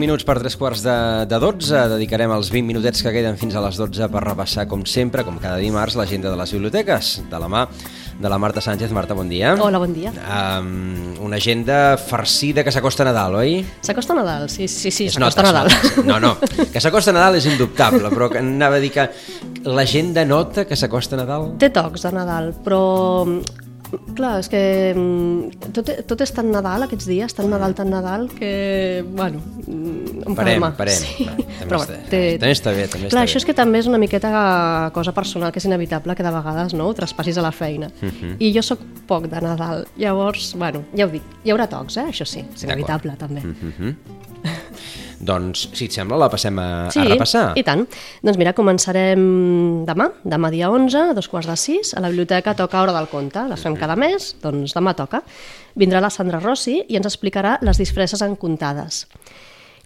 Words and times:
Minuts 0.00 0.24
per 0.26 0.38
3 0.40 0.56
quarts 0.58 0.82
de, 0.84 0.96
de 1.30 1.40
12. 1.42 1.84
Dedicarem 1.94 2.32
els 2.34 2.50
20 2.52 2.66
minutets 2.66 3.04
que 3.04 3.12
queden 3.14 3.38
fins 3.40 3.54
a 3.54 3.62
les 3.64 3.78
12 3.78 4.08
per 4.12 4.22
repassar, 4.24 4.66
com 4.70 4.86
sempre, 4.88 5.24
com 5.26 5.38
cada 5.42 5.60
dimarts, 5.60 5.98
l'agenda 6.00 6.32
de 6.32 6.38
les 6.40 6.54
biblioteques, 6.56 7.18
de 7.30 7.40
la 7.42 7.50
mà 7.52 7.66
de 8.20 8.28
la 8.28 8.38
Marta 8.38 8.60
Sánchez. 8.60 8.92
Marta, 8.92 9.14
bon 9.14 9.28
dia. 9.28 9.54
Hola, 9.60 9.78
bon 9.80 9.94
dia. 9.96 10.12
Um, 10.12 11.14
una 11.24 11.36
agenda 11.36 11.96
farcida 11.96 12.64
que 12.64 12.72
s'acosta 12.72 13.04
Nadal, 13.08 13.38
oi? 13.40 13.60
S'acosta 13.86 14.16
Nadal, 14.16 14.48
sí, 14.52 14.68
sí, 14.68 14.90
sí, 14.90 15.08
s'acosta 15.08 15.44
Nadal. 15.46 15.72
No, 16.04 16.20
no, 16.20 16.34
que 16.40 16.80
s'acosta 16.80 17.14
Nadal 17.16 17.38
és 17.40 17.48
indubtable, 17.48 18.12
però 18.12 18.28
que 18.32 18.40
anava 18.42 18.76
a 18.76 18.82
dir 18.82 18.92
que 18.92 19.08
l'agenda 19.64 20.24
nota 20.28 20.66
que 20.68 20.76
s'acosta 20.76 21.16
Nadal? 21.20 21.54
Té 21.60 21.72
tocs 21.72 22.04
de 22.04 22.12
Nadal, 22.16 22.52
però 22.64 22.82
Clar, 24.14 24.38
és 24.42 24.48
que 24.50 24.60
mm, 24.94 25.70
tot, 25.74 25.90
tot 26.06 26.22
és 26.22 26.32
tan 26.34 26.50
Nadal 26.52 26.86
aquests 26.86 27.08
dies, 27.10 27.34
tan 27.34 27.48
Nadal, 27.50 27.74
tan 27.78 27.90
Nadal, 27.90 28.28
que, 28.30 29.04
bueno, 29.06 29.40
mm, 29.66 30.22
em 30.30 30.38
parem, 30.38 30.66
parem. 30.78 31.00
Sí. 31.00 31.26
També, 31.26 31.66
Però, 31.66 31.80
està, 31.82 31.98
té... 32.10 32.22
també 32.40 32.52
està 32.54 32.74
bé. 32.76 32.86
També 32.92 33.10
clar, 33.10 33.24
està 33.24 33.26
això 33.26 33.40
bé. 33.40 33.42
és 33.42 33.48
que 33.48 33.56
també 33.58 33.82
és 33.82 33.90
una 33.90 34.00
miqueta 34.02 34.30
cosa 34.94 35.14
personal, 35.16 35.52
que 35.52 35.62
és 35.62 35.68
inevitable 35.68 36.16
que 36.16 36.26
de 36.26 36.34
vegades 36.34 36.76
no, 36.76 36.88
ho 36.88 36.96
traspassis 36.96 37.40
a 37.40 37.46
la 37.46 37.52
feina. 37.52 37.90
Uh 38.00 38.06
mhm. 38.06 38.14
-huh. 38.20 38.36
I 38.38 38.52
jo 38.54 38.62
sóc 38.62 38.80
poc 39.06 39.28
de 39.28 39.40
Nadal, 39.40 39.86
llavors, 39.96 40.54
bueno, 40.56 40.84
ja 40.96 41.06
ho 41.06 41.10
dic, 41.10 41.22
hi 41.44 41.50
haurà 41.50 41.68
tocs, 41.68 41.96
eh? 41.96 42.06
això 42.08 42.24
sí, 42.24 42.44
és 42.54 42.62
inevitable 42.62 43.16
també. 43.18 43.40
Uh 43.40 43.46
mhm. 43.46 43.72
-huh. 43.78 43.94
Doncs, 45.20 45.66
si 45.76 45.86
et 45.90 45.94
sembla, 45.94 46.16
la 46.20 46.30
passem 46.32 46.56
a, 46.58 46.68
sí, 46.94 47.02
a 47.02 47.08
repassar. 47.10 47.44
i 47.60 47.64
tant. 47.66 47.84
Doncs 48.24 48.38
mira, 48.40 48.54
començarem 48.56 49.20
demà, 49.88 50.08
demà 50.24 50.50
dia 50.52 50.70
11, 50.72 51.10
a 51.12 51.16
dos 51.16 51.28
quarts 51.28 51.50
de 51.50 51.56
sis, 51.60 51.92
a 51.92 52.00
la 52.00 52.08
biblioteca 52.08 52.56
toca 52.56 52.80
Hora 52.80 52.94
del 52.96 53.10
Conte. 53.12 53.44
Les 53.50 53.60
fem 53.60 53.76
cada 53.76 53.98
mes, 54.00 54.32
doncs 54.40 54.72
demà 54.76 54.96
toca. 54.96 55.20
Vindrà 55.76 56.00
la 56.00 56.10
Sandra 56.10 56.40
Rossi 56.40 56.80
i 56.88 56.96
ens 56.96 57.08
explicarà 57.10 57.58
les 57.66 57.80
disfresses 57.80 58.24
en 58.24 58.34
comptades. 58.40 59.04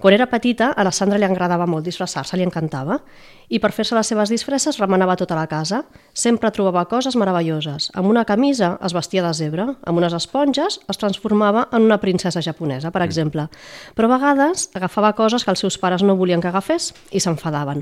Quan 0.05 0.13
era 0.13 0.27
petita, 0.29 0.67
a 0.77 0.85
la 0.85 0.91
Sandra 0.93 1.17
li 1.17 1.25
agradava 1.25 1.65
molt 1.65 1.87
disfressar-se, 1.89 2.37
li 2.37 2.45
encantava, 2.45 2.99
i 3.49 3.57
per 3.57 3.71
fer-se 3.73 3.97
les 3.97 4.11
seves 4.13 4.29
disfresses 4.29 4.77
remenava 4.77 5.15
tota 5.17 5.39
la 5.39 5.47
casa. 5.49 5.79
Sempre 6.13 6.51
trobava 6.53 6.83
coses 6.91 7.17
meravelloses. 7.17 7.87
Amb 7.97 8.13
una 8.13 8.27
camisa 8.29 8.75
es 8.85 8.93
vestia 8.93 9.23
de 9.25 9.31
zebra, 9.33 9.65
amb 9.81 10.03
unes 10.03 10.13
esponges 10.13 10.77
es 10.93 11.01
transformava 11.01 11.63
en 11.73 11.89
una 11.89 11.97
princesa 12.03 12.43
japonesa, 12.45 12.91
per 12.93 13.01
mm. 13.01 13.09
exemple. 13.09 13.47
Però 13.97 14.11
a 14.11 14.13
vegades 14.19 14.67
agafava 14.77 15.15
coses 15.17 15.41
que 15.41 15.55
els 15.57 15.65
seus 15.65 15.81
pares 15.81 16.05
no 16.05 16.19
volien 16.21 16.45
que 16.45 16.53
agafés 16.53 16.91
i 17.09 17.25
s'enfadaven. 17.25 17.81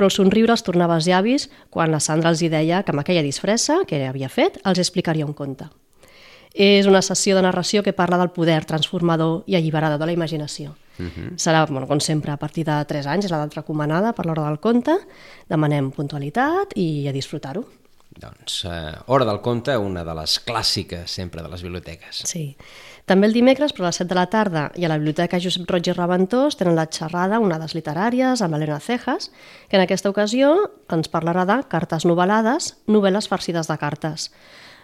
Però 0.00 0.08
el 0.08 0.16
somriure 0.16 0.56
els 0.56 0.64
tornava 0.64 0.96
als 0.96 1.12
llavis 1.12 1.50
quan 1.68 1.92
la 1.92 2.00
Sandra 2.00 2.32
els 2.32 2.40
hi 2.40 2.48
deia 2.48 2.80
que 2.80 2.96
amb 2.96 3.04
aquella 3.04 3.26
disfressa 3.28 3.82
que 3.84 4.00
havia 4.08 4.32
fet 4.32 4.56
els 4.64 4.80
explicaria 4.80 5.28
un 5.28 5.36
conte. 5.36 5.68
És 6.54 6.86
una 6.90 7.02
sessió 7.02 7.36
de 7.36 7.42
narració 7.42 7.82
que 7.82 7.92
parla 7.94 8.18
del 8.18 8.32
poder 8.34 8.64
transformador 8.66 9.44
i 9.46 9.56
alliberador 9.56 10.00
de 10.00 10.06
la 10.06 10.16
imaginació. 10.16 10.74
Uh 10.98 11.02
mhm. 11.02 11.10
-huh. 11.16 11.38
Serà, 11.38 11.66
bueno, 11.68 11.86
com 11.86 12.00
sempre, 12.00 12.30
a 12.30 12.36
partir 12.36 12.64
de 12.64 12.84
3 12.84 13.06
anys, 13.06 13.24
és 13.24 13.30
l'edat 13.30 13.54
recomanada 13.54 14.12
per 14.12 14.26
l'hora 14.26 14.46
del 14.46 14.60
conte. 14.60 14.92
Demanem 15.48 15.90
puntualitat 15.90 16.72
i 16.76 17.08
a 17.08 17.12
disfrutar-ho. 17.12 17.64
Doncs, 18.18 18.64
eh, 18.64 18.98
Hora 19.06 19.24
del 19.24 19.40
Conte, 19.40 19.76
una 19.76 20.02
de 20.04 20.14
les 20.14 20.40
clàssiques 20.44 21.06
sempre 21.06 21.42
de 21.42 21.48
les 21.48 21.62
biblioteques. 21.62 22.22
Sí. 22.26 22.56
També 23.06 23.26
el 23.26 23.32
dimecres, 23.32 23.72
però 23.72 23.86
a 23.86 23.90
les 23.90 24.00
7 24.02 24.08
de 24.08 24.14
la 24.18 24.26
tarda, 24.30 24.64
i 24.74 24.84
a 24.84 24.88
la 24.88 24.98
Biblioteca 24.98 25.40
Josep 25.40 25.68
Roig 25.70 25.88
i 25.88 25.94
Reventós 25.96 26.58
tenen 26.58 26.76
la 26.76 26.86
xerrada 26.86 27.40
Onades 27.40 27.74
Literàries 27.74 28.42
amb 28.42 28.54
l'Helena 28.54 28.80
Cejas, 28.80 29.30
que 29.68 29.78
en 29.78 29.82
aquesta 29.82 30.10
ocasió 30.10 30.52
ens 30.90 31.10
parlarà 31.10 31.46
de 31.46 31.60
cartes 31.70 32.06
novel·lades, 32.06 32.74
novel·les 32.86 33.30
farcides 33.30 33.70
de 33.70 33.78
cartes. 33.78 34.30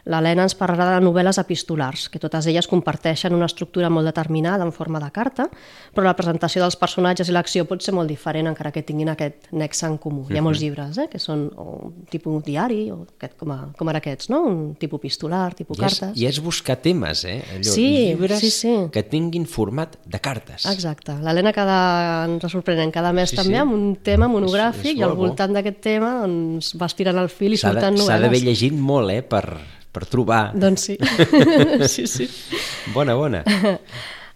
L'Helena 0.07 0.45
ens 0.47 0.55
parlarà 0.55 1.01
de 1.01 1.05
novel·les 1.05 1.41
epistolars, 1.43 2.07
que 2.13 2.21
totes 2.23 2.47
elles 2.47 2.69
comparteixen 2.71 3.35
una 3.35 3.49
estructura 3.51 3.91
molt 3.91 4.07
determinada 4.07 4.63
en 4.63 4.71
forma 4.75 5.01
de 5.03 5.09
carta, 5.11 5.49
però 5.95 6.07
la 6.07 6.15
presentació 6.15 6.63
dels 6.63 6.79
personatges 6.79 7.27
i 7.27 7.35
l'acció 7.35 7.65
pot 7.67 7.83
ser 7.83 7.95
molt 7.97 8.11
diferent 8.11 8.47
encara 8.47 8.71
que 8.71 8.85
tinguin 8.87 9.11
aquest 9.11 9.51
nexe 9.51 9.89
en 9.89 9.97
comú. 9.99 10.29
Hi 10.31 10.39
ha 10.39 10.45
molts 10.47 10.61
mhm. 10.61 10.65
llibres 10.65 11.01
eh, 11.03 11.09
que 11.11 11.19
són 11.23 11.49
un 11.51 11.97
tipus 12.11 12.45
diari, 12.47 12.85
o 12.95 13.01
aquest, 13.17 13.35
com, 13.41 13.51
a, 13.51 13.59
com 13.77 13.91
ara 13.91 14.03
aquests, 14.03 14.31
no? 14.31 14.45
un 14.47 14.61
tipus 14.79 15.03
epistolar, 15.03 15.51
tipus 15.59 15.81
I 15.81 15.89
és, 15.89 15.99
cartes. 15.99 16.23
I 16.23 16.31
és 16.31 16.41
buscar 16.45 16.79
temes, 16.83 17.25
eh? 17.27 17.41
Allò, 17.57 17.75
sí, 17.75 17.87
llibres 18.13 18.45
sí, 18.45 18.53
sí. 18.55 18.75
que 18.95 19.03
tinguin 19.11 19.47
format 19.51 19.99
de 20.07 20.23
cartes. 20.23 20.69
Exacte. 20.71 21.19
L'Helena 21.27 21.51
cada, 21.57 21.79
ens 22.31 22.47
sorprenent 22.53 22.95
cada 22.95 23.11
mes 23.17 23.35
sí, 23.35 23.41
també 23.43 23.59
sí. 23.59 23.63
amb 23.65 23.75
un 23.75 23.87
tema 24.07 24.31
monogràfic 24.31 24.93
és, 24.93 24.95
és 24.95 25.03
i 25.03 25.07
al 25.07 25.17
voltant 25.19 25.57
d'aquest 25.57 25.83
tema 25.83 26.13
doncs, 26.23 26.75
vas 26.79 26.95
tirant 26.95 27.19
el 27.23 27.33
fil 27.33 27.57
i 27.57 27.61
surten 27.61 27.97
novel·les. 27.99 28.13
S'ha 28.13 28.23
d'haver 28.23 28.43
llegit 28.47 28.77
molt, 28.77 29.13
eh, 29.15 29.23
per, 29.27 29.45
per 29.97 30.05
trobar. 30.13 30.51
Doncs 30.55 30.91
sí. 30.91 30.99
sí, 31.95 32.07
sí. 32.07 32.29
Bona, 32.93 33.17
bona. 33.17 33.43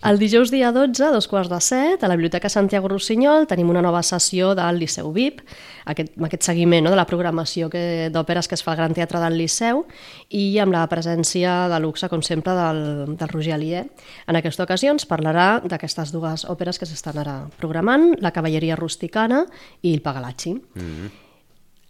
El 0.00 0.16
dijous 0.16 0.48
dia 0.48 0.70
12, 0.72 1.02
a 1.04 1.10
dos 1.12 1.26
quarts 1.28 1.50
de 1.52 1.58
set, 1.60 2.00
a 2.00 2.08
la 2.08 2.14
Biblioteca 2.16 2.48
Santiago 2.48 2.88
Rossinyol 2.88 3.44
tenim 3.44 3.68
una 3.68 3.82
nova 3.84 4.00
sessió 4.00 4.54
del 4.56 4.78
Liceu 4.80 5.10
VIP, 5.12 5.42
aquest, 5.92 6.14
amb 6.16 6.24
aquest 6.24 6.48
seguiment 6.48 6.86
no, 6.86 6.94
de 6.94 6.96
la 6.96 7.04
programació 7.04 7.68
d'òperes 7.68 8.48
que 8.48 8.56
es 8.56 8.64
fa 8.64 8.72
al 8.72 8.80
Gran 8.80 8.96
Teatre 8.96 9.20
del 9.20 9.36
Liceu 9.36 9.84
i 10.32 10.56
amb 10.64 10.72
la 10.72 10.86
presència 10.88 11.68
de 11.68 11.84
luxe, 11.84 12.08
com 12.08 12.24
sempre, 12.24 12.56
del, 12.56 12.82
del 13.12 13.28
Roger 13.36 13.58
Alier. 13.58 13.84
En 14.24 14.40
aquesta 14.40 14.64
ocasió 14.64 14.96
ens 14.96 15.04
parlarà 15.04 15.58
d'aquestes 15.60 16.16
dues 16.16 16.48
òperes 16.48 16.80
que 16.80 16.88
s'estan 16.88 17.20
ara 17.20 17.42
programant, 17.60 18.14
La 18.24 18.32
cavalleria 18.32 18.80
rusticana 18.80 19.44
i 19.82 19.92
El 19.92 20.00
Pagalacci. 20.00 20.54
Mm 20.54 20.80
-hmm. 20.80 21.29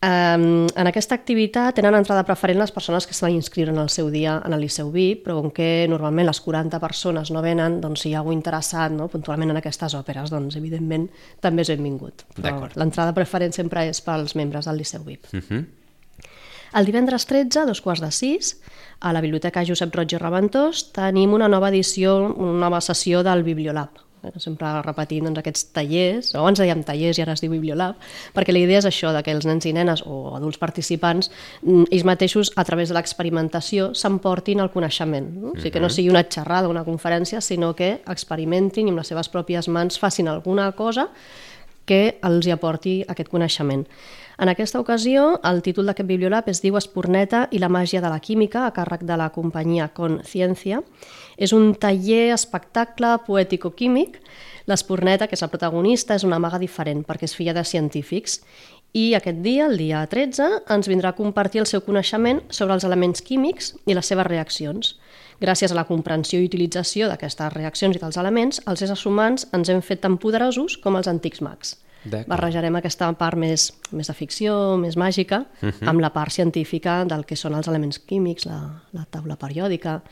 Um, 0.00 0.65
en 0.81 0.88
aquesta 0.88 1.12
activitat 1.12 1.75
tenen 1.77 1.93
entrada 1.93 2.22
preferent 2.25 2.56
les 2.56 2.71
persones 2.72 3.05
que 3.05 3.12
s'han 3.12 3.34
inscriure 3.37 3.69
en 3.69 3.83
el 3.83 3.91
seu 3.93 4.06
dia 4.09 4.38
en 4.49 4.55
el 4.56 4.62
Liceu 4.65 4.88
VIP, 4.94 5.27
però 5.27 5.34
com 5.37 5.50
que 5.53 5.84
normalment 5.93 6.31
les 6.31 6.41
40 6.41 6.81
persones 6.81 7.28
no 7.28 7.43
venen, 7.44 7.83
doncs 7.83 8.06
si 8.06 8.09
hi 8.09 8.15
ha 8.15 8.22
algú 8.22 8.33
interessat 8.33 8.94
no, 8.97 9.11
puntualment 9.12 9.53
en 9.53 9.61
aquestes 9.61 9.99
òperes, 9.99 10.33
doncs 10.33 10.56
evidentment 10.56 11.05
també 11.44 11.66
és 11.66 11.72
benvingut. 11.75 12.25
L'entrada 12.81 13.12
preferent 13.12 13.53
sempre 13.53 13.84
és 13.91 14.00
pels 14.00 14.33
membres 14.41 14.71
del 14.71 14.81
Liceu 14.81 15.05
VIP. 15.05 15.28
Uh 15.34 15.37
mhm. 15.37 15.44
-huh. 15.50 15.66
El 16.72 16.87
divendres 16.87 17.27
13, 17.27 17.59
a 17.61 17.67
dos 17.67 17.81
quarts 17.82 18.00
de 18.00 18.11
sis, 18.12 18.61
a 19.00 19.12
la 19.12 19.21
Biblioteca 19.21 19.65
Josep 19.67 19.94
Roig 19.94 20.12
i 20.12 20.19
Reventós, 20.19 20.93
tenim 20.93 21.34
una 21.34 21.49
nova 21.49 21.69
edició, 21.69 22.32
una 22.37 22.61
nova 22.61 22.81
sessió 22.81 23.25
del 23.25 23.43
Bibliolab, 23.43 23.91
sempre 24.42 24.70
repetint 24.84 25.26
doncs, 25.26 25.41
aquests 25.41 25.66
tallers, 25.75 26.32
o 26.34 26.41
abans 26.42 26.60
dèiem 26.60 26.82
tallers 26.86 27.19
i 27.19 27.25
ara 27.25 27.34
es 27.36 27.42
diu 27.42 27.53
Bibliolab, 27.53 27.98
perquè 28.36 28.54
la 28.54 28.62
idea 28.62 28.81
és 28.82 28.88
això, 28.88 29.12
de 29.16 29.22
que 29.26 29.34
els 29.34 29.47
nens 29.48 29.66
i 29.66 29.75
nenes 29.76 30.04
o 30.06 30.36
adults 30.36 30.60
participants, 30.60 31.31
mm, 31.62 31.91
ells 31.91 32.06
mateixos, 32.08 32.53
a 32.56 32.64
través 32.64 32.88
de 32.88 32.97
l'experimentació, 32.98 33.92
s'emportin 33.94 34.60
el 34.60 34.70
coneixement. 34.70 35.31
No? 35.34 35.53
O 35.53 35.56
sigui, 35.56 35.72
que 35.72 35.81
no 35.81 35.91
sigui 35.91 36.10
una 36.10 36.25
xerrada, 36.25 36.69
una 36.69 36.84
conferència, 36.84 37.41
sinó 37.41 37.75
que 37.75 38.00
experimentin 38.06 38.86
i 38.86 38.91
amb 38.91 38.98
les 38.98 39.08
seves 39.08 39.28
pròpies 39.28 39.69
mans 39.69 39.98
facin 39.98 40.28
alguna 40.28 40.72
cosa 40.72 41.08
que 41.87 42.19
els 42.22 42.47
hi 42.47 42.52
aporti 42.54 43.00
aquest 43.08 43.31
coneixement. 43.32 43.87
En 44.41 44.48
aquesta 44.48 44.81
ocasió, 44.81 45.41
el 45.44 45.58
títol 45.60 45.91
d'aquest 45.91 46.08
Bibliolab 46.08 46.47
es 46.48 46.62
diu 46.64 46.78
Esporneta 46.78 47.42
i 47.52 47.58
la 47.60 47.69
màgia 47.69 48.00
de 48.00 48.08
la 48.08 48.22
química, 48.25 48.62
a 48.64 48.72
càrrec 48.72 49.02
de 49.04 49.19
la 49.20 49.28
companyia 49.34 49.91
Conciencia, 49.92 50.81
és 51.41 51.55
un 51.56 51.73
taller 51.75 52.34
espectacle 52.34 53.17
poètico-químic. 53.27 54.21
L'Esporneta, 54.69 55.27
que 55.27 55.34
és 55.34 55.43
la 55.43 55.49
protagonista, 55.51 56.15
és 56.15 56.27
una 56.28 56.39
maga 56.39 56.61
diferent 56.61 57.03
perquè 57.09 57.27
és 57.27 57.34
filla 57.34 57.56
de 57.56 57.65
científics 57.65 58.43
i 58.93 59.14
aquest 59.14 59.38
dia, 59.44 59.69
el 59.70 59.79
dia 59.79 60.03
13, 60.11 60.47
ens 60.75 60.88
vindrà 60.91 61.12
a 61.12 61.19
compartir 61.19 61.61
el 61.62 61.69
seu 61.70 61.82
coneixement 61.87 62.41
sobre 62.50 62.75
els 62.75 62.87
elements 62.87 63.23
químics 63.23 63.75
i 63.87 63.94
les 63.94 64.09
seves 64.11 64.26
reaccions. 64.26 64.97
Gràcies 65.41 65.70
a 65.70 65.79
la 65.79 65.87
comprensió 65.87 66.41
i 66.41 66.49
utilització 66.50 67.06
d'aquestes 67.09 67.55
reaccions 67.55 67.97
i 67.97 68.03
dels 68.03 68.19
elements, 68.19 68.59
els 68.67 68.82
éssers 68.82 69.06
humans 69.06 69.47
ens 69.56 69.70
hem 69.70 69.81
fet 69.81 70.03
tan 70.03 70.19
poderosos 70.19 70.76
com 70.82 70.99
els 70.99 71.09
antics 71.09 71.41
mags. 71.41 71.76
Barrejarem 72.26 72.79
aquesta 72.79 73.11
part 73.20 73.37
més, 73.38 73.69
més 73.93 74.09
de 74.09 74.14
ficció, 74.17 74.76
més 74.81 74.97
màgica, 74.97 75.44
uh 75.44 75.67
mhm. 75.67 75.73
-huh. 75.73 75.88
amb 75.88 76.00
la 76.00 76.11
part 76.11 76.32
científica 76.32 77.05
del 77.05 77.25
que 77.25 77.37
són 77.37 77.55
els 77.55 77.69
elements 77.69 77.99
químics, 77.99 78.47
la, 78.47 78.82
la 78.93 79.06
taula 79.11 79.37
periòdica. 79.37 80.03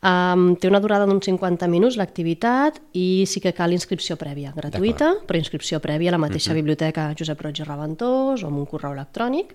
Um, 0.00 0.54
té 0.56 0.64
una 0.64 0.78
durada 0.80 1.04
d'uns 1.04 1.26
50 1.28 1.66
minuts 1.68 1.98
l'activitat 2.00 2.78
i 2.96 3.26
sí 3.28 3.42
que 3.44 3.50
cal 3.52 3.74
inscripció 3.76 4.14
prèvia, 4.16 4.54
gratuïta, 4.56 5.10
però 5.28 5.36
inscripció 5.36 5.76
prèvia 5.84 6.08
a 6.08 6.14
la 6.16 6.22
mateixa 6.22 6.50
uh 6.50 6.54
-huh. 6.54 6.60
biblioteca 6.62 7.12
Josep 7.12 7.40
Roig 7.42 7.60
i 7.60 7.64
Reventós 7.64 8.42
o 8.42 8.46
amb 8.46 8.56
un 8.56 8.64
correu 8.64 8.92
electrònic 8.92 9.54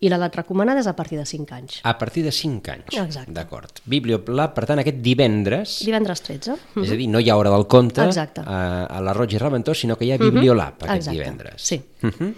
i 0.00 0.08
l'edat 0.08 0.34
recomanada 0.34 0.80
és 0.80 0.88
a 0.88 0.96
partir 0.96 1.16
de 1.16 1.24
5 1.24 1.54
anys. 1.54 1.80
A 1.84 1.96
partir 1.96 2.24
de 2.24 2.32
5 2.32 2.72
anys. 2.72 2.96
Exacte. 2.98 3.32
D'acord. 3.32 3.70
Bibliolab, 3.84 4.52
per 4.52 4.66
tant, 4.66 4.80
aquest 4.80 4.98
divendres... 4.98 5.84
Divendres 5.84 6.20
13. 6.22 6.56
És 6.82 6.90
a 6.90 6.96
dir, 6.96 7.08
no 7.08 7.20
hi 7.20 7.30
ha 7.30 7.36
hora 7.36 7.50
del 7.50 7.66
conte 7.66 8.02
Exacte. 8.02 8.42
a, 8.44 8.86
a 8.86 9.00
la 9.00 9.12
Roig 9.12 9.32
i 9.32 9.38
Reventós, 9.38 9.78
sinó 9.78 9.96
que 9.96 10.04
hi 10.04 10.12
ha 10.12 10.18
Bibliolab 10.18 10.74
aquest 10.74 10.96
Exacte. 10.96 11.18
divendres. 11.18 11.62
Sí. 11.62 11.80
Uh 12.02 12.10
-huh. 12.10 12.34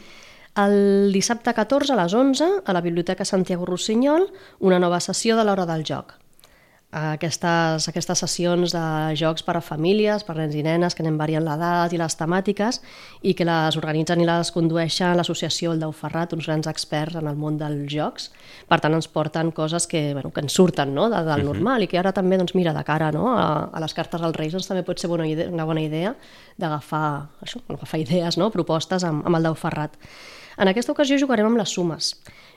El 0.57 1.13
dissabte 1.13 1.53
14 1.53 1.93
a 1.93 1.97
les 1.97 2.13
11, 2.13 2.45
a 2.65 2.73
la 2.73 2.81
Biblioteca 2.81 3.25
Santiago 3.25 3.65
Rossinyol, 3.65 4.31
una 4.61 4.79
nova 4.79 5.01
sessió 5.01 5.37
de 5.37 5.45
l'hora 5.45 5.67
del 5.67 5.85
joc. 5.85 6.26
Aquestes, 6.95 7.89
aquestes 7.91 8.21
sessions 8.23 8.71
de 8.73 8.83
jocs 9.19 9.43
per 9.43 9.57
a 9.59 9.61
famílies, 9.61 10.23
per 10.25 10.37
nens 10.39 10.55
i 10.55 10.63
nenes, 10.63 10.95
que 10.95 11.03
anem 11.03 11.17
variant 11.19 11.43
l'edat 11.45 11.93
i 11.93 11.99
les 11.99 12.15
temàtiques, 12.17 12.79
i 13.27 13.35
que 13.35 13.45
les 13.45 13.77
organitzen 13.77 14.23
i 14.23 14.29
les 14.29 14.53
condueixen 14.55 15.17
l'associació 15.19 15.75
El 15.75 15.83
Deu 15.83 15.91
Ferrat, 15.93 16.33
uns 16.33 16.47
grans 16.47 16.71
experts 16.71 17.19
en 17.19 17.27
el 17.27 17.37
món 17.37 17.59
dels 17.59 17.91
jocs. 17.91 18.31
Per 18.71 18.79
tant, 18.81 18.95
ens 18.95 19.11
porten 19.11 19.51
coses 19.51 19.89
que, 19.91 20.15
bueno, 20.15 20.31
que 20.31 20.47
ens 20.47 20.55
surten 20.55 20.95
no? 20.95 21.11
de, 21.11 21.25
del 21.27 21.45
normal 21.51 21.83
i 21.83 21.91
que 21.91 21.99
ara 21.99 22.15
també, 22.15 22.39
doncs, 22.39 22.55
mira, 22.55 22.73
de 22.73 22.87
cara 22.87 23.11
no? 23.13 23.29
a, 23.35 23.67
a 23.67 23.83
les 23.83 23.93
cartes 23.93 24.23
als 24.23 24.39
Reis, 24.39 24.55
doncs, 24.55 24.71
també 24.71 24.87
pot 24.87 25.03
ser 25.03 25.11
bona 25.11 25.27
idea, 25.27 25.51
una 25.51 25.67
bona 25.67 25.83
idea 25.83 26.15
d'agafar 26.57 27.07
agafar 27.43 28.01
idees, 28.01 28.39
no? 28.39 28.53
propostes 28.55 29.05
amb, 29.05 29.27
amb 29.27 29.37
el 29.37 29.51
Deu 29.51 29.59
Ferrat. 29.59 29.99
En 30.57 30.69
aquesta 30.69 30.93
ocasió 30.93 31.19
jugarem 31.21 31.47
amb 31.47 31.59
les 31.61 31.73
sumes. 31.77 32.15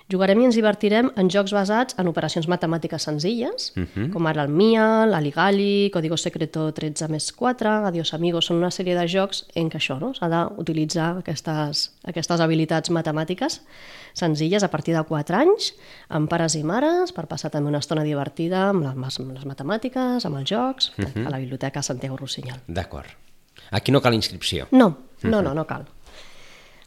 Jugarem 0.09 0.39
i 0.41 0.47
ens 0.47 0.55
divertirem 0.57 1.11
en 1.21 1.27
jocs 1.29 1.51
basats 1.53 1.93
en 2.01 2.07
operacions 2.09 2.47
matemàtiques 2.49 3.03
senzilles, 3.05 3.73
uh 3.75 3.83
-huh. 3.83 4.09
com 4.11 4.25
ara 4.25 4.43
el 4.43 4.49
MIA, 4.49 5.05
l'Aligali, 5.05 5.91
Código 5.93 6.17
Secreto 6.17 6.71
13 6.71 7.07
més 7.09 7.31
4, 7.31 7.85
Adiós 7.85 8.13
Amigos, 8.13 8.45
són 8.45 8.57
una 8.57 8.71
sèrie 8.71 8.95
de 8.95 9.07
jocs 9.07 9.45
en 9.53 9.69
què 9.69 9.77
això 9.77 9.99
no? 9.99 10.13
s'ha 10.13 10.27
d'utilitzar 10.27 11.19
aquestes, 11.19 11.91
aquestes 12.03 12.39
habilitats 12.39 12.89
matemàtiques 12.89 13.61
senzilles 14.13 14.63
a 14.63 14.69
partir 14.69 14.95
de 14.95 15.03
4 15.03 15.35
anys, 15.35 15.75
amb 16.09 16.27
pares 16.27 16.55
i 16.55 16.63
mares, 16.63 17.11
per 17.11 17.27
passar 17.27 17.51
també 17.51 17.69
una 17.69 17.79
estona 17.79 18.03
divertida 18.03 18.69
amb 18.69 18.83
les, 18.83 19.19
amb 19.19 19.31
les 19.33 19.45
matemàtiques, 19.45 20.25
amb 20.25 20.37
els 20.37 20.49
jocs, 20.49 20.91
uh 20.97 21.05
-huh. 21.05 21.27
a 21.27 21.29
la 21.29 21.37
Biblioteca 21.37 21.83
Santiago 21.83 22.17
Rossinyol. 22.17 22.59
D'acord. 22.67 23.07
Aquí 23.71 23.91
no 23.91 24.01
cal 24.01 24.13
inscripció. 24.13 24.67
No, 24.71 24.97
no, 25.21 25.41
no, 25.41 25.53
no 25.53 25.67
cal. 25.67 25.85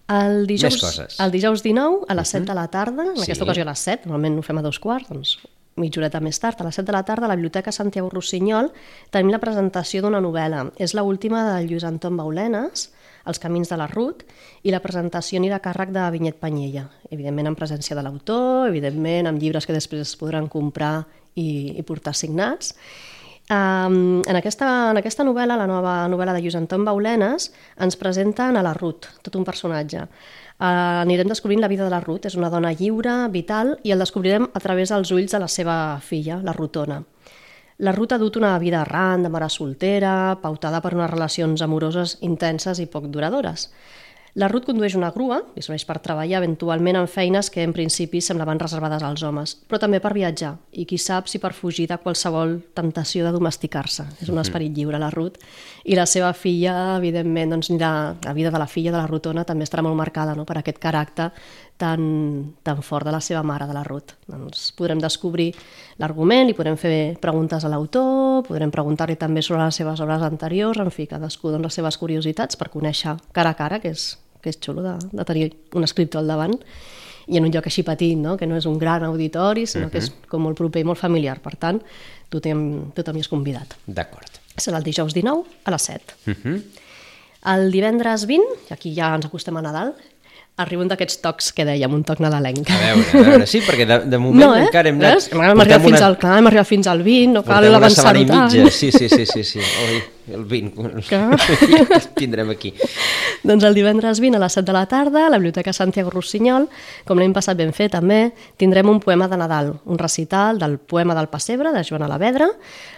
El 0.09 0.47
dijous, 0.47 0.75
Més 0.75 0.83
coses. 0.83 1.21
el 1.21 1.31
dijous 1.31 1.63
19, 1.63 2.05
a 2.09 2.15
les 2.15 2.29
7 2.29 2.45
de 2.47 2.55
la 2.55 2.69
tarda, 2.69 3.05
en 3.11 3.17
Sí. 3.17 3.23
aquesta 3.23 3.45
ocasió 3.45 3.63
a 3.63 3.67
les 3.67 3.79
7, 3.79 4.07
normalment 4.09 4.39
ho 4.39 4.43
fem 4.43 4.59
a 4.59 4.63
dos 4.63 4.79
quarts, 4.79 5.09
doncs 5.09 5.39
mitja 5.77 6.01
horeta 6.01 6.21
més 6.21 6.39
tard, 6.39 6.61
a 6.61 6.65
les 6.65 6.75
7 6.75 6.87
de 6.87 6.93
la 6.93 7.03
tarda, 7.03 7.25
a 7.25 7.29
la 7.29 7.37
Biblioteca 7.37 7.73
Santiago 7.73 8.11
Rossinyol, 8.11 8.73
tenim 9.11 9.31
la 9.33 9.39
presentació 9.39 10.03
d'una 10.03 10.21
novel·la. 10.21 10.73
És 10.77 10.93
la 10.95 11.03
última 11.03 11.55
del 11.55 11.69
Lluís 11.71 11.85
Anton 11.85 12.17
Baulenes, 12.17 12.93
Els 13.25 13.39
camins 13.39 13.69
de 13.69 13.77
la 13.77 13.87
Ruth, 13.87 14.25
i 14.65 14.71
la 14.73 14.81
presentació 14.81 15.39
anirà 15.39 15.55
a 15.55 15.63
càrrec 15.63 15.93
de 15.93 16.11
Vinyet 16.11 16.41
Panyella. 16.41 16.89
Evidentment 17.09 17.47
en 17.47 17.55
presència 17.55 17.95
de 17.95 18.03
l'autor, 18.03 18.69
evidentment 18.69 19.29
amb 19.29 19.39
llibres 19.41 19.65
que 19.65 19.73
després 19.73 20.01
es 20.03 20.17
podran 20.17 20.49
comprar 20.49 21.07
i, 21.37 21.79
i 21.79 21.83
portar 21.83 22.15
signats. 22.15 22.75
Um, 23.50 24.23
en, 24.23 24.37
aquesta, 24.39 24.69
en 24.93 25.00
aquesta 25.00 25.25
novel·la, 25.27 25.56
la 25.59 25.67
nova 25.67 25.97
novel·la 26.09 26.37
de 26.37 26.41
Lluís 26.44 26.56
Anton 26.56 26.85
Baulenes, 26.87 27.50
ens 27.83 27.99
presenten 28.00 28.56
a 28.56 28.62
la 28.65 28.73
Ruth, 28.79 29.11
tot 29.27 29.37
un 29.37 29.44
personatge. 29.44 30.06
Uh, 30.62 31.03
anirem 31.03 31.29
descobrint 31.29 31.61
la 31.61 31.69
vida 31.69 31.85
de 31.85 31.91
la 31.91 32.00
Ruth. 32.00 32.29
És 32.31 32.39
una 32.39 32.53
dona 32.53 32.73
lliure, 32.79 33.17
vital, 33.35 33.75
i 33.83 33.93
el 33.93 34.05
descobrirem 34.05 34.47
a 34.53 34.62
través 34.62 34.94
dels 34.94 35.11
ulls 35.11 35.35
de 35.35 35.43
la 35.43 35.50
seva 35.50 35.77
filla, 36.00 36.39
la 36.44 36.55
Rutona. 36.56 37.03
La 37.83 37.91
Ruth 37.97 38.12
ha 38.15 38.21
dut 38.21 38.37
una 38.39 38.53
vida 38.62 38.85
errant, 38.87 39.25
de 39.25 39.31
mare 39.33 39.49
soltera, 39.50 40.39
pautada 40.43 40.79
per 40.85 40.94
unes 40.94 41.11
relacions 41.11 41.65
amoroses 41.67 42.19
intenses 42.23 42.79
i 42.79 42.87
poc 42.87 43.09
duradores. 43.11 43.73
La 44.32 44.46
Ruth 44.49 44.64
condueix 44.64 44.94
una 44.96 45.11
grua, 45.12 45.43
li 45.52 45.61
serveix 45.61 45.82
per 45.84 45.99
treballar 46.00 46.38
eventualment 46.38 46.96
en 46.96 47.08
feines 47.11 47.50
que 47.52 47.61
en 47.67 47.75
principi 47.76 48.23
semblaven 48.25 48.62
reservades 48.62 49.02
als 49.05 49.20
homes, 49.29 49.52
però 49.69 49.76
també 49.82 49.99
per 50.00 50.14
viatjar, 50.17 50.55
i 50.73 50.87
qui 50.88 50.96
sap 50.96 51.29
si 51.29 51.37
per 51.43 51.50
fugir 51.52 51.84
de 51.90 51.99
qualsevol 52.00 52.55
temptació 52.73 53.26
de 53.26 53.32
domesticar-se. 53.34 54.06
És 54.25 54.31
un 54.32 54.40
esperit 54.40 54.73
lliure, 54.73 54.96
la 54.96 55.11
Ruth. 55.12 55.37
I 55.84 55.99
la 56.00 56.06
seva 56.08 56.32
filla, 56.32 56.96
evidentment, 56.96 57.52
doncs, 57.52 57.69
la, 57.76 57.93
la 58.25 58.32
vida 58.32 58.55
de 58.55 58.62
la 58.62 58.70
filla 58.70 58.94
de 58.94 59.02
la 59.02 59.11
Rutona 59.11 59.44
també 59.44 59.69
estarà 59.69 59.84
molt 59.84 60.00
marcada 60.00 60.32
no? 60.38 60.49
per 60.49 60.56
aquest 60.62 60.81
caràcter 60.81 61.29
tan, 61.77 62.55
tan 62.63 62.83
fort 62.83 63.07
de 63.07 63.13
la 63.13 63.21
seva 63.21 63.43
mare, 63.43 63.67
de 63.67 63.75
la 63.75 63.83
Ruth. 63.83 64.15
Doncs 64.31 64.71
podrem 64.79 65.01
descobrir 65.03 65.51
l'argument, 65.99 66.47
li 66.47 66.55
podrem 66.55 66.77
fer 66.79 67.19
preguntes 67.23 67.65
a 67.65 67.71
l'autor, 67.73 68.45
podrem 68.47 68.71
preguntar-li 68.71 69.17
també 69.19 69.43
sobre 69.43 69.65
les 69.65 69.79
seves 69.81 70.01
obres 70.01 70.23
anteriors, 70.23 70.79
en 70.79 70.91
fi, 70.95 71.09
cadascú 71.11 71.51
doncs, 71.51 71.67
les 71.67 71.81
seves 71.81 71.99
curiositats 71.99 72.59
per 72.59 72.71
conèixer 72.71 73.17
cara 73.33 73.55
a 73.55 73.59
cara, 73.59 73.81
que 73.83 73.91
és, 73.97 74.13
que 74.43 74.53
és 74.53 74.61
xulo 74.63 74.85
de, 74.85 74.97
de 75.11 75.25
tenir 75.27 75.51
un 75.75 75.85
escriptor 75.89 76.23
al 76.23 76.31
davant, 76.31 76.55
i 77.27 77.39
en 77.39 77.47
un 77.47 77.53
lloc 77.55 77.67
així 77.67 77.85
petit, 77.87 78.17
no? 78.19 78.37
que 78.39 78.47
no 78.47 78.57
és 78.59 78.67
un 78.67 78.79
gran 78.79 79.05
auditori, 79.07 79.67
sinó 79.67 79.87
uh 79.87 79.89
-huh. 79.89 79.93
que 79.93 79.99
és 79.99 80.13
com 80.29 80.43
molt 80.43 80.57
proper 80.57 80.81
i 80.81 80.85
molt 80.85 80.99
familiar. 80.99 81.41
Per 81.41 81.57
tant, 81.57 81.83
tothom, 82.29 82.93
tothom 82.95 83.17
hi 83.17 83.21
és 83.21 83.29
convidat. 83.29 83.77
D'acord. 83.87 84.41
Serà 84.57 84.77
el 84.77 84.83
dijous 84.83 85.15
19 85.15 85.45
a 85.65 85.71
les 85.71 85.83
7. 85.83 86.15
Uh 86.27 86.35
-huh. 86.35 86.63
El 87.45 87.73
divendres 87.73 88.27
20, 88.27 88.43
i 88.71 88.73
aquí 88.73 88.95
ja 88.95 89.15
ens 89.15 89.27
acostem 89.27 89.57
a 89.57 89.63
Nadal, 89.63 89.95
arriba 90.61 90.83
un 90.85 90.91
d'aquests 90.91 91.21
tocs 91.25 91.51
que 91.57 91.65
dèiem, 91.65 91.93
un 91.97 92.03
toc 92.05 92.21
nadalenc. 92.21 92.69
A 92.69 92.81
veure, 92.81 93.05
a 93.09 93.23
veure, 93.29 93.47
sí, 93.49 93.63
perquè 93.65 93.87
de, 93.89 93.99
de 94.13 94.19
moment 94.21 94.43
No, 94.43 94.51
eh? 94.57 94.67
encara 94.67 94.93
hem 94.93 95.01
anat... 95.01 95.31
Hem 95.33 95.63
arribat 95.65 95.87
fins 95.87 96.05
al, 96.05 96.19
clar, 96.21 96.39
hem 96.43 96.51
arribat 96.51 96.69
fins 96.69 96.91
al 96.93 97.05
20, 97.07 97.33
no 97.39 97.45
cal 97.47 97.69
una 97.71 97.81
avançar-ho 97.81 98.25
tant. 98.29 98.53
mitja, 98.53 98.75
sí, 98.75 98.93
sí, 98.93 99.09
sí, 99.09 99.25
sí, 99.27 99.45
sí. 99.55 99.65
Oi, 99.87 100.03
el 100.29 100.45
20. 100.45 101.03
Clar. 101.09 101.41
Tindrem 102.19 102.51
aquí. 102.51 102.73
Doncs 103.43 103.65
el 103.67 103.75
divendres 103.75 104.21
20 104.23 104.39
a 104.39 104.43
les 104.45 104.55
7 104.55 104.67
de 104.69 104.77
la 104.77 104.87
tarda, 104.87 105.27
a 105.27 105.31
la 105.31 105.39
Biblioteca 105.41 105.73
Santiago 105.75 106.13
Rossinyol, 106.15 106.69
com 107.09 107.19
l'any 107.19 107.35
passat 107.35 107.59
ben 107.59 107.73
fet 107.75 107.97
també, 107.97 108.31
tindrem 108.61 108.89
un 108.93 109.01
poema 109.03 109.27
de 109.29 109.41
Nadal, 109.41 109.73
un 109.85 109.99
recital 109.99 110.61
del 110.63 110.79
poema 110.79 111.17
del 111.19 111.31
Pessebre, 111.33 111.73
de 111.75 111.83
Joana 111.83 112.11
Lavedra, 112.11 112.49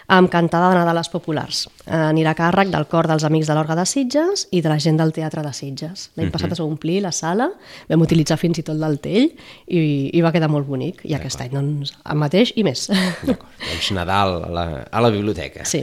amb 0.07 0.29
cantada 0.29 0.69
de 0.69 0.77
Nadales 0.77 1.09
populars. 1.09 1.65
Eh, 1.87 1.97
anirà 1.97 2.35
a 2.35 2.39
càrrec 2.39 2.69
del 2.73 2.87
cor 2.91 3.09
dels 3.09 3.25
Amics 3.25 3.49
de 3.49 3.57
l'Orga 3.57 3.77
de 3.79 3.87
Sitges 3.89 4.47
i 4.53 4.61
de 4.61 4.69
la 4.69 4.79
gent 4.79 5.01
del 5.01 5.15
Teatre 5.17 5.43
de 5.45 5.53
Sitges. 5.57 6.11
L'any 6.19 6.31
passat 6.35 6.53
es 6.53 6.61
va 6.61 6.69
omplir 6.69 7.01
la 7.05 7.13
sala, 7.13 7.49
vam 7.89 8.05
utilitzar 8.05 8.37
fins 8.41 8.61
i 8.61 8.67
tot 8.67 8.77
l'altell 8.77 9.31
i, 9.31 9.81
i 10.13 10.25
va 10.25 10.33
quedar 10.35 10.51
molt 10.53 10.69
bonic. 10.69 11.01
I 11.09 11.17
aquest 11.17 11.41
any, 11.41 11.55
doncs, 11.57 11.95
el 12.05 12.21
mateix 12.21 12.53
i 12.57 12.67
més. 12.67 12.91
D'acord. 13.25 13.49
Doncs 13.65 13.93
Nadal 13.97 14.43
a 14.45 14.53
la, 14.53 14.67
a 14.91 15.05
la 15.05 15.13
biblioteca. 15.15 15.65
Sí. 15.69 15.81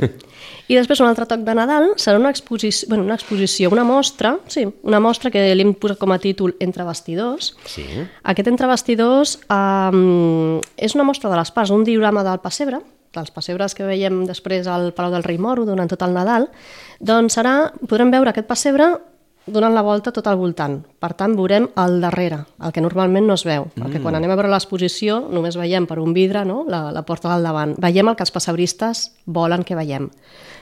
I 0.71 0.77
després 0.77 1.01
un 1.01 1.09
altre 1.09 1.25
toc 1.31 1.43
de 1.47 1.55
Nadal 1.57 1.91
serà 2.01 2.19
una 2.19 2.31
exposició, 2.33 2.89
bueno, 2.91 3.07
una 3.07 3.17
exposició, 3.17 3.71
una 3.71 3.85
mostra, 3.87 4.35
sí, 4.51 4.67
una 4.83 5.01
mostra 5.03 5.31
que 5.33 5.43
li 5.55 5.65
hem 5.65 5.73
posat 5.79 5.99
com 6.01 6.13
a 6.13 6.19
títol 6.21 6.55
Entre 6.61 6.85
vestidors. 6.87 7.53
Sí. 7.71 7.85
Aquest 8.27 8.51
Entre 8.51 8.69
vestidors 8.69 9.37
um, 9.47 10.59
és 10.77 10.97
una 10.97 11.07
mostra 11.07 11.31
de 11.31 11.39
les 11.39 11.53
parts, 11.55 11.71
un 11.73 11.85
diorama 11.87 12.25
del 12.27 12.41
pessebre, 12.43 12.81
dels 13.15 13.31
pessebres 13.35 13.75
que 13.75 13.87
veiem 13.87 14.23
després 14.27 14.67
al 14.71 14.91
Palau 14.95 15.11
del 15.15 15.25
Rei 15.25 15.39
Moro 15.41 15.65
durant 15.67 15.89
tot 15.91 16.03
el 16.05 16.13
Nadal, 16.15 16.47
doncs 16.99 17.35
serà, 17.39 17.55
podrem 17.87 18.13
veure 18.13 18.31
aquest 18.31 18.47
pessebre 18.47 18.93
donant 19.45 19.73
la 19.73 19.81
volta 19.81 20.11
tot 20.13 20.27
al 20.29 20.37
voltant. 20.37 20.77
Per 21.01 21.11
tant, 21.17 21.33
veurem 21.37 21.67
al 21.81 21.99
darrere, 22.03 22.43
el 22.61 22.73
que 22.73 22.83
normalment 22.83 23.25
no 23.27 23.37
es 23.39 23.45
veu, 23.47 23.67
mm. 23.67 23.81
perquè 23.81 24.01
quan 24.03 24.17
anem 24.17 24.31
a 24.31 24.37
veure 24.37 24.51
l'exposició 24.51 25.19
només 25.33 25.57
veiem 25.57 25.87
per 25.89 25.99
un 25.99 26.13
vidre 26.13 26.45
no? 26.45 26.61
la, 26.69 26.89
la 26.93 27.03
porta 27.07 27.31
del 27.33 27.47
davant. 27.49 27.75
Veiem 27.81 28.11
el 28.11 28.17
que 28.17 28.25
els 28.27 28.33
pessebristes 28.33 29.09
volen 29.25 29.65
que 29.65 29.77
veiem. 29.77 30.09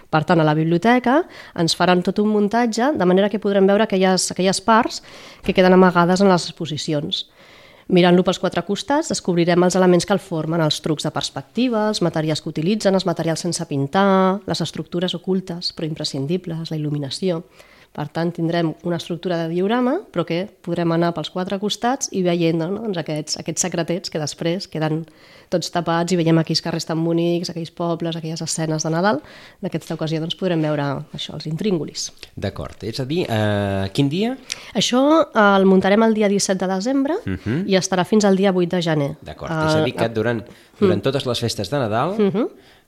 Per 0.10 0.24
tant, 0.26 0.40
a 0.42 0.46
la 0.48 0.56
biblioteca 0.58 1.20
ens 1.60 1.76
faran 1.78 2.02
tot 2.02 2.18
un 2.24 2.32
muntatge, 2.34 2.94
de 2.98 3.06
manera 3.06 3.30
que 3.30 3.42
podrem 3.42 3.68
veure 3.70 3.86
aquelles, 3.86 4.32
aquelles 4.34 4.62
parts 4.66 5.04
que 5.46 5.54
queden 5.54 5.76
amagades 5.76 6.24
en 6.24 6.32
les 6.32 6.48
exposicions. 6.50 7.28
Mirant-lo 7.90 8.22
pels 8.22 8.38
quatre 8.42 8.62
costats, 8.66 9.10
descobrirem 9.10 9.64
els 9.66 9.76
elements 9.78 10.06
que 10.06 10.14
el 10.14 10.22
formen, 10.22 10.62
els 10.62 10.78
trucs 10.86 11.06
de 11.06 11.12
perspectiva, 11.14 11.88
els 11.90 12.04
materials 12.06 12.42
que 12.42 12.52
utilitzen, 12.52 12.94
els 12.94 13.06
materials 13.10 13.42
sense 13.46 13.66
pintar, 13.66 14.42
les 14.46 14.62
estructures 14.62 15.16
ocultes 15.18 15.72
però 15.74 15.90
imprescindibles, 15.90 16.70
la 16.70 16.78
il·luminació. 16.78 17.42
Per 17.92 18.06
tant, 18.14 18.30
tindrem 18.32 18.74
una 18.86 18.98
estructura 18.98 19.36
de 19.42 19.48
diorama, 19.50 19.96
però 20.14 20.24
que 20.24 20.44
podrem 20.62 20.92
anar 20.94 21.10
pels 21.16 21.32
quatre 21.34 21.58
costats 21.60 22.08
i 22.16 22.22
veient 22.24 22.60
no, 22.62 22.68
doncs 22.78 22.98
aquests, 23.02 23.40
aquests 23.42 23.62
secretets 23.66 24.10
que 24.14 24.20
després 24.22 24.68
queden 24.70 25.02
tots 25.50 25.72
tapats 25.74 26.14
i 26.14 26.16
veiem 26.16 26.38
aquells 26.38 26.62
carrers 26.62 26.86
tan 26.86 27.02
bonics, 27.04 27.50
aquells 27.50 27.72
pobles, 27.74 28.16
aquelles 28.16 28.42
escenes 28.46 28.84
de 28.86 28.92
Nadal. 28.94 29.20
D'aquesta 29.66 29.96
ocasió 29.98 30.20
doncs, 30.22 30.36
podrem 30.38 30.62
veure 30.62 30.86
això, 31.18 31.34
els 31.34 31.48
intríngulis. 31.50 32.12
D'acord. 32.38 32.78
És 32.86 33.00
a 33.02 33.06
dir, 33.10 33.26
eh, 33.28 33.90
quin 33.92 34.08
dia? 34.10 34.38
Això 34.76 35.02
eh, 35.26 35.58
el 35.58 35.66
muntarem 35.66 36.04
el 36.06 36.14
dia 36.14 36.30
17 36.30 36.68
de 36.68 36.74
desembre 36.76 37.14
uh 37.18 37.30
Mhm. 37.30 37.40
-huh. 37.44 37.68
i 37.68 37.76
estarà 37.76 38.06
fins 38.06 38.24
al 38.24 38.36
dia 38.38 38.52
8 38.54 38.70
de 38.76 38.82
gener. 38.82 39.18
D'acord. 39.22 39.52
És 39.52 39.76
a 39.76 39.84
dir, 39.84 39.96
que 39.96 40.10
durant, 40.10 40.44
durant 40.80 41.02
totes 41.02 41.26
les 41.26 41.40
festes 41.40 41.70
de 41.70 41.78
Nadal 41.80 42.16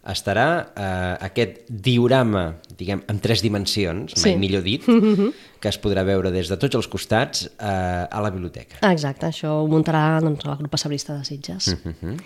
estarà 0.08 0.46
eh, 0.76 1.18
aquest 1.28 1.60
diorama, 1.70 2.56
diguem, 2.78 3.04
en 3.08 3.20
tres 3.22 3.42
dimensions, 3.46 4.16
mai 4.18 4.34
Sí. 4.34 4.38
millor 4.40 4.64
dit, 4.66 4.86
que 5.62 5.70
es 5.70 5.78
podrà 5.82 6.04
veure 6.08 6.32
des 6.34 6.50
de 6.50 6.58
tots 6.58 6.76
els 6.80 6.88
costats 6.90 7.46
eh, 7.46 8.08
a 8.10 8.22
la 8.22 8.32
biblioteca. 8.34 8.80
Exacte, 8.90 9.28
això 9.30 9.60
ho 9.62 9.68
muntarà 9.70 10.20
doncs, 10.24 10.46
el 10.46 10.58
grup 10.58 10.72
passabrista 10.74 11.14
de 11.20 11.26
Sitges. 11.26 11.76
Mhm. 11.86 12.18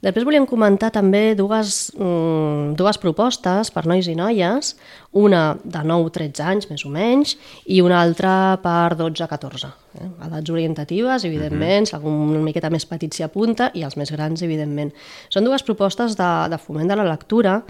Després 0.00 0.24
volíem 0.24 0.46
comentar 0.48 0.88
també 0.94 1.34
dues, 1.36 1.90
mm, 1.92 2.72
dues 2.76 2.98
propostes 2.98 3.70
per 3.70 3.84
nois 3.84 4.06
i 4.08 4.14
noies, 4.16 4.74
una 5.12 5.58
de 5.62 5.82
9-13 5.84 6.40
anys, 6.40 6.70
més 6.70 6.86
o 6.86 6.88
menys, 6.88 7.36
i 7.66 7.82
una 7.84 8.00
altra 8.00 8.56
per 8.62 8.96
12-14. 8.96 9.68
Eh? 10.00 10.08
Edats 10.26 10.50
orientatives, 10.50 11.24
evidentment, 11.24 11.88
uh 11.88 11.92
-huh. 11.92 11.96
algun 11.96 12.30
una 12.30 12.40
miqueta 12.40 12.70
més 12.70 12.86
petit 12.86 13.12
s'hi 13.12 13.24
apunta, 13.24 13.70
i 13.74 13.82
els 13.82 13.96
més 13.96 14.10
grans, 14.10 14.40
evidentment. 14.42 14.92
Són 15.28 15.44
dues 15.44 15.62
propostes 15.62 16.16
de, 16.16 16.48
de 16.48 16.58
foment 16.58 16.88
de 16.88 16.96
la 16.96 17.04
lectura, 17.04 17.62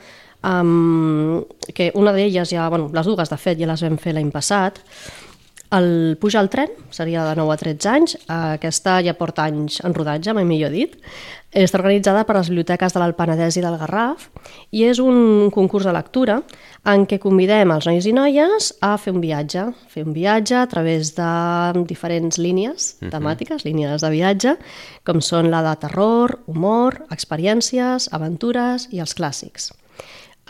um, 0.45 1.45
que 1.75 1.91
una 1.95 2.13
d'elles 2.13 2.49
ja, 2.49 2.69
bueno, 2.69 2.91
les 2.93 3.07
dues 3.07 3.29
de 3.29 3.37
fet 3.37 3.59
ja 3.59 3.67
les 3.67 3.83
vam 3.83 3.99
fer 3.99 4.15
l'any 4.15 4.31
passat, 4.31 4.79
el 5.71 6.19
Puja 6.21 6.41
al 6.41 6.51
tren 6.51 6.71
seria 6.91 7.25
de 7.25 7.37
9 7.39 7.53
a 7.55 7.57
13 7.57 7.89
anys, 7.89 8.17
aquesta 8.27 8.99
ja 9.07 9.15
porta 9.15 9.47
anys 9.47 9.79
en 9.87 9.95
rodatge, 9.95 10.35
mai 10.35 10.47
millor 10.49 10.75
dit. 10.75 10.97
Està 11.51 11.81
organitzada 11.81 12.23
per 12.27 12.37
les 12.37 12.51
biblioteques 12.51 12.95
de 12.95 13.01
l'Alpenedès 13.03 13.57
i 13.59 13.63
del 13.63 13.79
Garraf 13.79 14.29
i 14.71 14.85
és 14.87 15.01
un 15.03 15.51
concurs 15.55 15.87
de 15.87 15.95
lectura 15.95 16.41
en 16.87 17.07
què 17.11 17.19
convidem 17.23 17.73
els 17.75 17.89
nois 17.91 18.07
i 18.07 18.15
noies 18.15 18.71
a 18.87 18.93
fer 19.03 19.15
un 19.15 19.19
viatge, 19.23 19.67
fer 19.91 20.07
un 20.07 20.15
viatge 20.15 20.61
a 20.61 20.69
través 20.71 21.15
de 21.19 21.33
diferents 21.91 22.39
línies 22.39 22.95
uh 23.01 23.07
-huh. 23.07 23.11
temàtiques, 23.11 23.65
línies 23.65 24.01
de 24.01 24.11
viatge, 24.11 24.57
com 25.05 25.21
són 25.21 25.51
la 25.51 25.63
de 25.63 25.77
terror, 25.77 26.39
humor, 26.47 27.07
experiències, 27.11 28.09
aventures 28.13 28.89
i 28.93 29.01
els 29.01 29.15
clàssics. 29.15 29.73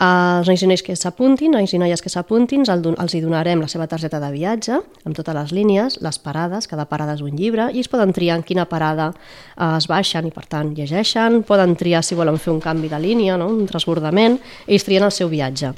Els 0.00 0.49
nois 0.49 0.62
i 0.64 0.64
noies 0.64 0.80
que 0.80 0.95
s'apuntin, 0.97 1.52
nois 1.52 1.75
i 1.76 1.78
noies 1.78 2.00
que 2.00 2.09
s'apuntin, 2.09 2.62
els 2.64 3.12
hi 3.12 3.19
donarem 3.21 3.61
la 3.61 3.66
seva 3.69 3.85
targeta 3.85 4.16
de 4.23 4.30
viatge, 4.33 4.78
amb 5.04 5.16
totes 5.19 5.37
les 5.37 5.50
línies, 5.52 5.99
les 6.00 6.19
parades, 6.25 6.64
cada 6.71 6.87
parada 6.88 7.19
és 7.19 7.21
un 7.21 7.35
llibre, 7.37 7.66
i 7.76 7.83
es 7.85 7.90
poden 7.92 8.14
triar 8.16 8.38
en 8.40 8.45
quina 8.49 8.64
parada 8.64 9.11
eh, 9.12 9.76
es 9.76 9.90
baixen 9.90 10.30
i, 10.30 10.33
per 10.33 10.47
tant, 10.49 10.73
llegeixen, 10.73 11.42
poden 11.45 11.76
triar 11.76 12.00
si 12.00 12.16
volen 12.16 12.40
fer 12.40 12.54
un 12.54 12.62
canvi 12.64 12.88
de 12.88 13.02
línia, 13.02 13.37
no? 13.37 13.50
un 13.52 13.69
transbordament, 13.69 14.40
i 14.64 14.78
ells 14.78 14.88
trien 14.88 15.04
el 15.04 15.12
seu 15.12 15.28
viatge. 15.28 15.75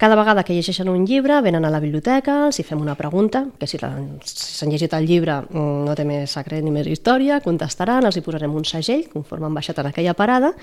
Cada 0.00 0.16
vegada 0.16 0.46
que 0.48 0.54
llegeixen 0.56 0.88
un 0.88 1.02
llibre, 1.04 1.34
venen 1.44 1.66
a 1.68 1.70
la 1.70 1.78
biblioteca, 1.82 2.46
els 2.46 2.56
hi 2.56 2.62
fem 2.64 2.80
una 2.80 2.94
pregunta, 2.96 3.42
que 3.60 3.66
si 3.68 3.76
s'han 3.76 4.06
si 4.24 4.68
llegit 4.70 4.94
el 4.96 5.04
llibre 5.04 5.34
mm, 5.42 5.82
no 5.84 5.92
té 5.92 6.06
més 6.08 6.32
secret 6.38 6.64
ni 6.64 6.70
més 6.72 6.86
història, 6.88 7.42
contestaran, 7.44 8.06
els 8.08 8.16
hi 8.16 8.22
posarem 8.24 8.54
un 8.56 8.64
segell 8.64 9.02
conforme 9.12 9.44
han 9.44 9.58
baixat 9.58 9.82
en 9.82 9.90
aquella 9.90 10.14
parada, 10.16 10.54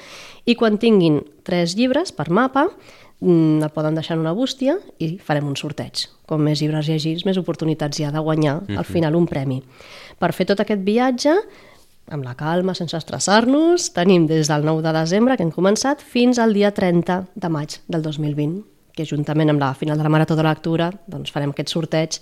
i 0.41 0.56
quan 0.58 0.79
tinguin 0.82 1.20
tres 1.46 1.75
llibres 1.77 2.10
per 2.17 2.32
mapa, 2.34 2.63
mm, 3.22 3.62
el 3.67 3.70
poden 3.75 4.00
deixar 4.00 4.15
en 4.17 4.24
una 4.24 4.34
bústia 4.34 4.79
i 4.98 5.20
farem 5.22 5.46
un 5.51 5.60
sorteig. 5.62 6.08
Com 6.25 6.41
més 6.41 6.63
llibres 6.63 6.89
llegits, 6.89 7.22
més 7.29 7.38
oportunitats 7.38 8.00
hi 8.00 8.08
ha 8.08 8.12
de 8.15 8.24
guanyar 8.25 8.56
al 8.63 8.72
mhm. 8.72 8.88
final 8.89 9.20
un 9.20 9.27
premi. 9.29 9.60
Per 10.17 10.32
fer 10.34 10.48
tot 10.50 10.63
aquest 10.63 10.82
viatge, 10.82 11.36
amb 12.10 12.25
la 12.25 12.34
calma, 12.39 12.74
sense 12.74 12.98
estressar-nos, 12.98 13.91
tenim 13.94 14.25
des 14.25 14.50
del 14.50 14.65
9 14.65 14.82
de 14.82 14.96
desembre, 14.98 15.38
que 15.38 15.46
hem 15.46 15.53
començat, 15.53 16.01
fins 16.01 16.41
al 16.41 16.58
dia 16.58 16.74
30 16.74 17.20
de 17.36 17.53
maig 17.53 17.77
del 17.86 18.01
2020 18.01 18.77
que 18.98 19.06
juntament 19.06 19.54
amb 19.54 19.62
la 19.62 19.74
final 19.77 19.98
de 19.98 20.06
la 20.06 20.12
Marató 20.13 20.36
de 20.36 20.46
la 20.46 20.56
Lectura 20.56 20.89
doncs 21.08 21.34
farem 21.34 21.54
aquest 21.54 21.74
sorteig 21.74 22.18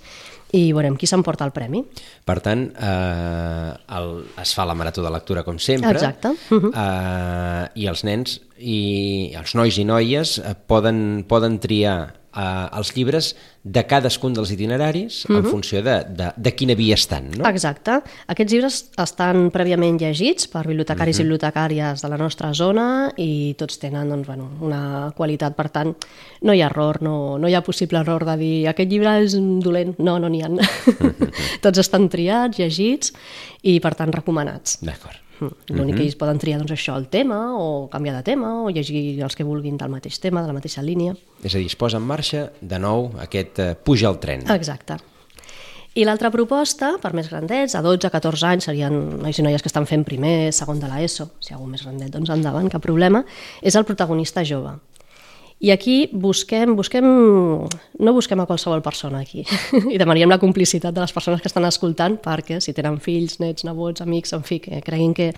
i 0.56 0.70
veurem 0.76 0.96
qui 1.00 1.08
s'emporta 1.10 1.48
el 1.48 1.54
premi. 1.56 1.82
Per 2.28 2.38
tant, 2.44 2.68
eh, 2.76 3.72
el, 3.98 4.12
es 4.42 4.54
fa 4.56 4.68
la 4.68 4.76
Marató 4.78 5.04
de 5.04 5.12
Lectura 5.12 5.44
com 5.44 5.58
sempre. 5.60 5.92
Exacte. 5.92 6.36
Uh 6.52 6.62
-huh. 6.62 6.72
eh, 6.74 7.70
I 7.82 7.88
els 7.88 8.04
nens 8.04 8.40
i 8.58 9.34
els 9.36 9.56
nois 9.56 9.78
i 9.78 9.84
noies 9.84 10.38
eh, 10.40 10.56
poden, 10.68 11.26
poden 11.28 11.60
triar 11.60 12.14
eh, 12.36 12.78
els 12.78 12.92
llibres 12.96 13.34
de 13.64 13.82
cadascun 13.90 14.34
dels 14.34 14.52
itineraris 14.54 15.26
uh 15.26 15.30
-huh. 15.30 15.38
en 15.38 15.44
mhm. 15.44 15.52
funció 15.52 15.82
de, 15.82 16.06
de, 16.10 16.32
de 16.36 16.52
quina 16.56 16.76
via 16.76 16.94
estan. 16.94 17.32
No? 17.38 17.50
Exacte. 17.50 18.02
Aquests 18.28 18.54
llibres 18.54 18.92
estan 18.98 19.50
prèviament 19.52 20.00
llegits 20.00 20.48
per 20.48 20.68
bibliotecaris 20.68 21.18
uh 21.18 21.20
-huh. 21.20 21.22
i 21.22 21.26
mhm. 21.26 21.30
bibliotecàries 21.30 22.02
de 22.02 22.10
la 22.10 22.18
nostra 22.18 22.54
zona 22.54 23.12
i 23.18 23.56
tots 23.58 23.80
tenen 23.80 24.10
doncs, 24.10 24.28
bueno, 24.28 24.50
una 24.62 25.12
qualitat, 25.16 25.56
per 25.56 25.70
tant, 25.70 25.96
no 26.42 26.54
hi 26.54 26.62
ha 26.62 26.68
error, 26.68 27.02
no, 27.02 27.38
no 27.38 27.48
hi 27.48 27.56
ha 27.56 27.62
possible 27.62 28.00
error 28.00 28.26
de 28.26 28.38
dir 28.38 28.68
aquest 28.68 28.90
llibre 28.90 29.24
és 29.24 29.34
dolent. 29.60 29.96
No, 29.98 30.20
no 30.20 30.30
n'hi 30.30 30.42
ha. 30.42 30.50
Uh 30.50 30.58
-huh. 30.60 31.32
tots 31.62 31.80
estan 31.80 32.10
triats, 32.10 32.58
llegits 32.58 33.14
i, 33.62 33.80
per 33.80 33.96
tant, 33.96 34.12
recomanats. 34.14 34.78
D'acord. 34.82 35.25
Mm. 35.40 35.76
L'únic 35.76 35.98
que 36.00 36.06
ells 36.06 36.18
poden 36.20 36.40
triar 36.42 36.60
doncs, 36.62 36.76
això, 36.76 36.96
el 37.00 37.10
tema, 37.12 37.40
o 37.58 37.88
canviar 37.92 38.16
de 38.18 38.24
tema, 38.28 38.54
o 38.64 38.70
llegir 38.74 39.20
els 39.24 39.36
que 39.36 39.48
vulguin 39.48 39.80
del 39.82 39.92
mateix 39.92 40.20
tema, 40.24 40.44
de 40.44 40.52
la 40.52 40.56
mateixa 40.58 40.84
línia. 40.86 41.16
És 41.44 41.56
a 41.56 41.60
dir, 41.60 41.68
es 41.68 41.76
posa 41.80 42.00
en 42.02 42.08
marxa 42.08 42.48
de 42.62 42.80
nou 42.80 43.12
aquest 43.24 43.62
uh, 43.64 43.74
puja 43.76 44.10
al 44.12 44.22
tren. 44.24 44.48
Exacte. 44.56 45.00
I 45.96 46.04
l'altra 46.04 46.28
proposta, 46.28 46.98
per 47.00 47.14
més 47.16 47.30
grandets, 47.32 47.72
a 47.78 47.82
12, 47.84 48.10
14 48.12 48.50
anys, 48.50 48.66
serien 48.68 48.96
nois 49.22 49.38
i 49.40 49.46
noies 49.46 49.64
que 49.64 49.72
estan 49.72 49.88
fent 49.88 50.04
primer, 50.04 50.52
segon 50.52 50.82
de 50.82 50.90
l'ESO, 50.92 51.30
si 51.40 51.56
algú 51.56 51.70
més 51.72 51.86
grandet, 51.86 52.12
doncs 52.12 52.34
endavant, 52.36 52.68
cap 52.72 52.84
problema, 52.84 53.24
és 53.64 53.78
el 53.80 53.88
protagonista 53.88 54.44
jove. 54.44 54.74
I 55.60 55.72
aquí 55.72 56.10
busquem, 56.12 56.76
busquem, 56.76 57.06
no 57.06 58.14
busquem 58.14 58.42
a 58.44 58.46
qualsevol 58.46 58.82
persona 58.84 59.22
aquí, 59.24 59.46
i 59.94 59.96
demanaríem 59.98 60.30
la 60.30 60.40
complicitat 60.42 60.94
de 60.94 61.00
les 61.00 61.14
persones 61.16 61.40
que 61.40 61.48
estan 61.48 61.64
escoltant 61.64 62.18
perquè 62.20 62.60
si 62.60 62.76
tenen 62.76 63.00
fills, 63.00 63.38
nets, 63.40 63.64
nebots, 63.64 64.04
amics, 64.04 64.36
en 64.36 64.44
fi, 64.44 64.60
que 64.60 64.82
creguin 64.84 65.16
que, 65.16 65.30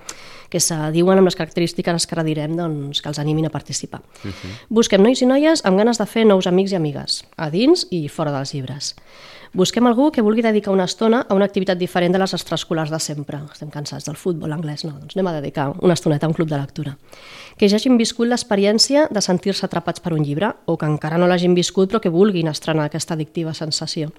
que 0.49 0.61
se 0.63 0.75
diuen 0.95 1.21
amb 1.21 1.29
les 1.29 1.37
característiques 1.37 2.09
que 2.09 2.17
ara 2.17 2.25
direm, 2.25 2.57
doncs 2.57 3.03
que 3.03 3.13
els 3.13 3.21
animin 3.21 3.45
a 3.45 3.53
participar. 3.53 4.01
Uh 4.23 4.31
-huh. 4.31 4.57
Busquem 4.69 5.03
nois 5.03 5.21
i 5.21 5.29
noies 5.29 5.63
amb 5.65 5.77
ganes 5.77 5.99
de 5.99 6.05
fer 6.05 6.25
nous 6.25 6.47
amics 6.47 6.71
i 6.71 6.75
amigues, 6.75 7.23
a 7.37 7.51
dins 7.51 7.87
i 7.91 8.09
fora 8.09 8.31
dels 8.31 8.53
llibres. 8.53 8.95
Busquem 9.53 9.87
algú 9.87 10.11
que 10.11 10.21
vulgui 10.21 10.41
dedicar 10.41 10.73
una 10.73 10.83
estona 10.83 11.25
a 11.27 11.33
una 11.33 11.45
activitat 11.45 11.77
diferent 11.77 12.11
de 12.13 12.19
les 12.19 12.33
extraescolars 12.33 12.91
de 12.91 12.99
sempre. 12.99 13.39
Estem 13.51 13.69
cansats 13.69 14.05
del 14.05 14.15
futbol, 14.15 14.51
anglès, 14.51 14.83
no, 14.83 14.99
doncs 14.99 15.15
anem 15.15 15.27
a 15.27 15.33
dedicar 15.39 15.73
una 15.81 15.93
estoneta 15.93 16.25
a 16.25 16.29
un 16.29 16.33
club 16.33 16.49
de 16.49 16.57
lectura 16.57 16.97
que 17.57 17.67
ja 17.69 17.79
hagin 17.81 17.97
viscut 17.97 18.29
l'experiència 18.29 19.07
de 19.09 19.21
sentir-se 19.23 19.65
atrapats 19.65 20.03
per 20.07 20.15
un 20.15 20.23
llibre 20.23 20.53
o 20.65 20.77
que 20.79 20.87
encara 20.87 21.19
no 21.19 21.27
l'hagin 21.27 21.51
viscut 21.57 21.91
però 21.91 21.99
que 21.99 22.13
vulguin 22.13 22.47
estrenar 22.47 22.87
aquesta 22.87 23.17
addictiva 23.17 23.53
sensació. 23.53 24.13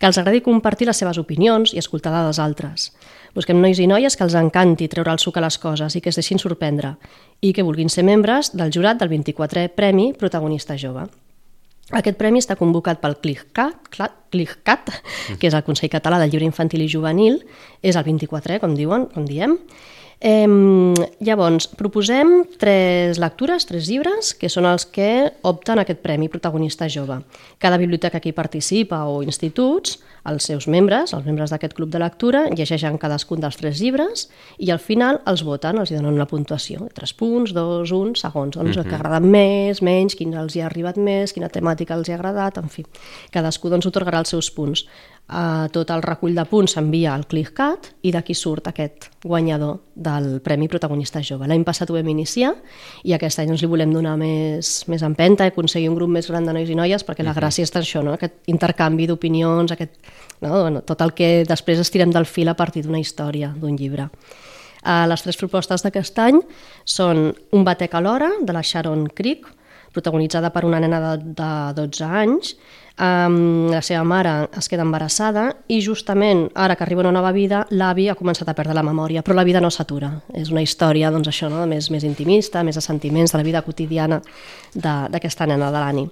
Que 0.00 0.08
els 0.08 0.16
agradi 0.16 0.40
compartir 0.40 0.88
les 0.88 0.96
seves 0.96 1.20
opinions 1.20 1.74
i 1.76 1.78
escoltar 1.78 2.14
de 2.14 2.22
les 2.24 2.40
altres. 2.40 2.88
Busquem 3.36 3.60
nois 3.60 3.78
i 3.78 3.86
noies 3.90 4.16
que 4.16 4.24
els 4.24 4.36
encanti 4.38 4.88
treure 4.88 5.12
el 5.12 5.20
suc 5.20 5.36
a 5.36 5.44
les 5.44 5.60
coses 5.60 5.92
i 5.92 6.00
que 6.00 6.08
es 6.08 6.16
deixin 6.16 6.40
sorprendre 6.40 6.94
i 7.44 7.52
que 7.52 7.66
vulguin 7.66 7.92
ser 7.92 8.06
membres 8.08 8.54
del 8.56 8.72
jurat 8.72 8.96
del 8.96 9.12
24è 9.12 9.68
Premi 9.76 10.14
Protagonista 10.16 10.78
Jove. 10.80 11.04
Aquest 11.90 12.16
premi 12.16 12.38
està 12.38 12.54
convocat 12.54 13.00
pel 13.02 13.16
CLICCAT, 13.18 14.90
que 15.42 15.48
és 15.48 15.54
el 15.54 15.64
Consell 15.66 15.90
Català 15.90 16.20
del 16.22 16.30
Llibre 16.30 16.46
Infantil 16.46 16.84
i 16.84 16.88
Juvenil, 16.88 17.40
és 17.82 17.98
el 17.98 18.06
24è, 18.06 18.60
com 18.62 18.76
diuen, 18.78 19.08
com 19.10 19.26
diem, 19.26 19.56
Eh, 20.20 20.46
llavors, 21.24 21.64
proposem 21.80 22.44
tres 22.60 23.16
lectures, 23.16 23.64
tres 23.64 23.88
llibres, 23.88 24.34
que 24.36 24.50
són 24.52 24.68
els 24.68 24.84
que 24.84 25.32
opten 25.48 25.80
aquest 25.80 26.02
Premi 26.04 26.28
Protagonista 26.28 26.90
Jove. 26.92 27.22
Cada 27.58 27.78
biblioteca 27.80 28.20
que 28.20 28.28
hi 28.28 28.36
participa 28.36 29.06
o 29.08 29.22
instituts, 29.24 29.96
els 30.28 30.44
seus 30.44 30.66
membres, 30.68 31.14
els 31.16 31.24
membres 31.24 31.52
d'aquest 31.52 31.72
club 31.72 31.88
de 31.88 32.02
lectura, 32.02 32.42
llegeixen 32.52 32.98
cadascun 33.00 33.40
dels 33.40 33.56
tres 33.56 33.80
llibres 33.80 34.26
i 34.60 34.68
al 34.68 34.80
final 34.82 35.22
els 35.30 35.40
voten, 35.46 35.80
els 35.80 35.90
hi 35.90 35.96
donen 35.96 36.18
una 36.18 36.28
puntuació, 36.28 36.90
tres 36.92 37.14
punts, 37.16 37.54
dos, 37.56 37.92
un, 37.96 38.12
segons, 38.14 38.56
doncs, 38.56 38.76
uh 38.76 38.82
-huh. 38.82 38.84
que 38.84 38.96
mhm. 38.96 39.00
agraden 39.00 39.30
més, 39.30 39.80
menys, 39.80 40.14
quin 40.14 40.34
els 40.34 40.56
hi 40.56 40.60
ha 40.60 40.66
arribat 40.66 40.96
més, 40.96 41.32
quina 41.32 41.48
temàtica 41.48 41.94
els 41.94 42.08
hi 42.08 42.12
ha 42.12 42.16
agradat, 42.16 42.58
en 42.58 42.68
fi. 42.68 42.84
Cadascú 43.30 43.70
doncs, 43.70 43.86
otorgarà 43.86 44.18
els 44.18 44.28
seus 44.28 44.50
punts 44.50 44.84
eh, 45.28 45.66
tot 45.72 45.90
el 45.90 46.02
recull 46.02 46.34
de 46.36 46.44
punts 46.48 46.74
s'envia 46.76 47.14
al 47.14 47.26
ClickCat 47.30 47.90
i 48.06 48.12
d'aquí 48.14 48.34
surt 48.34 48.70
aquest 48.70 49.10
guanyador 49.24 49.80
del 49.94 50.40
Premi 50.44 50.68
Protagonista 50.68 51.22
Jove. 51.22 51.48
L'any 51.50 51.64
passat 51.66 51.90
ho 51.90 51.96
vam 51.96 52.08
iniciar 52.08 52.54
i 53.04 53.14
aquest 53.14 53.42
any 53.42 53.52
ens 53.54 53.62
li 53.62 53.70
volem 53.70 53.92
donar 53.94 54.16
més, 54.20 54.72
més 54.88 55.04
empenta 55.06 55.46
i 55.46 55.52
aconseguir 55.52 55.90
un 55.90 55.98
grup 55.98 56.10
més 56.10 56.30
gran 56.30 56.46
de 56.46 56.54
nois 56.56 56.70
i 56.70 56.78
noies 56.78 57.06
perquè 57.06 57.26
la 57.26 57.36
gràcia 57.36 57.66
és 57.66 57.74
això, 57.76 58.04
no? 58.04 58.14
aquest 58.16 58.50
intercanvi 58.52 59.06
d'opinions, 59.10 59.72
aquest, 59.72 59.98
no? 60.40 60.54
bueno, 60.62 60.82
tot 60.82 61.02
el 61.02 61.14
que 61.14 61.44
després 61.48 61.82
estirem 61.82 62.12
del 62.14 62.26
fil 62.26 62.48
a 62.48 62.56
partir 62.56 62.84
d'una 62.86 63.00
història, 63.00 63.52
d'un 63.56 63.76
llibre. 63.76 64.10
Uh, 64.80 65.04
les 65.04 65.20
tres 65.20 65.36
propostes 65.36 65.82
d'aquest 65.84 66.18
any 66.24 66.38
són 66.88 67.34
Un 67.52 67.64
batec 67.66 67.92
a 67.94 68.00
l'hora, 68.00 68.30
de 68.40 68.52
la 68.56 68.62
Sharon 68.64 69.10
Creek, 69.12 69.44
protagonitzada 69.92 70.52
per 70.54 70.64
una 70.64 70.80
nena 70.80 71.00
de, 71.02 71.34
de 71.40 71.50
12 71.80 72.12
anys, 72.22 72.54
Um, 73.00 73.70
la 73.72 73.78
seva 73.80 74.02
mare 74.04 74.32
es 74.60 74.66
queda 74.68 74.84
embarassada 74.84 75.46
i 75.72 75.78
justament 75.80 76.42
ara 76.52 76.74
que 76.76 76.84
arriba 76.84 77.00
una 77.00 77.14
nova 77.16 77.30
vida 77.32 77.62
l'avi 77.72 78.10
ha 78.12 78.16
començat 78.18 78.50
a 78.50 78.54
perdre 78.58 78.74
la 78.76 78.84
memòria 78.84 79.22
però 79.24 79.38
la 79.38 79.44
vida 79.48 79.62
no 79.64 79.70
s'atura, 79.72 80.10
és 80.36 80.50
una 80.52 80.60
història 80.60 81.08
doncs 81.08 81.30
això, 81.30 81.48
no? 81.48 81.62
més, 81.70 81.88
més 81.88 82.04
intimista, 82.04 82.60
més 82.60 82.76
de 82.76 82.82
sentiments 82.84 83.32
de 83.32 83.40
la 83.40 83.46
vida 83.46 83.62
quotidiana 83.64 84.20
d'aquesta 84.74 85.48
nena 85.48 85.70
de 85.72 85.80
l'Ani 85.80 86.04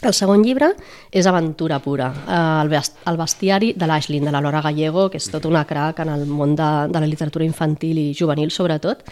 el 0.00 0.14
segon 0.14 0.46
llibre 0.46 0.70
és 1.10 1.26
aventura 1.26 1.80
pura, 1.82 2.08
eh, 2.24 2.80
el 3.10 3.16
bestiari 3.18 3.72
de 3.76 3.86
l'Ashlyn, 3.90 4.24
de 4.24 4.32
la 4.32 4.40
Laura 4.40 4.62
Gallego, 4.62 5.08
que 5.10 5.18
és 5.18 5.28
tot 5.28 5.44
una 5.44 5.66
crac 5.66 6.00
en 6.04 6.12
el 6.14 6.24
món 6.24 6.54
de, 6.56 6.70
de 6.88 7.00
la 7.02 7.10
literatura 7.10 7.44
infantil 7.44 7.98
i 7.98 8.12
juvenil, 8.14 8.52
sobretot, 8.54 9.02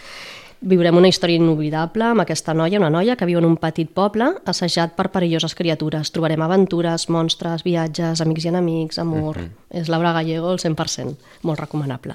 Viurem 0.57 0.97
una 0.97 1.09
història 1.11 1.37
inoblidable 1.37 2.01
amb 2.07 2.23
aquesta 2.23 2.53
noia, 2.57 2.79
una 2.79 2.89
noia 2.89 3.13
que 3.15 3.27
viu 3.29 3.37
en 3.37 3.45
un 3.45 3.59
petit 3.61 3.91
poble 3.93 4.31
assajat 4.49 4.95
per 4.97 5.11
perilloses 5.13 5.53
criatures. 5.53 6.09
Trobarem 6.09 6.41
aventures, 6.41 7.05
monstres, 7.13 7.61
viatges, 7.65 8.23
amics 8.25 8.47
i 8.47 8.49
enemics, 8.49 8.97
amor... 8.97 9.37
Uh 9.37 9.43
-huh. 9.43 9.49
És 9.69 9.89
Laura 9.89 10.13
Gallego 10.13 10.47
al 10.47 10.59
100%, 10.59 11.15
molt 11.41 11.59
recomanable. 11.59 12.13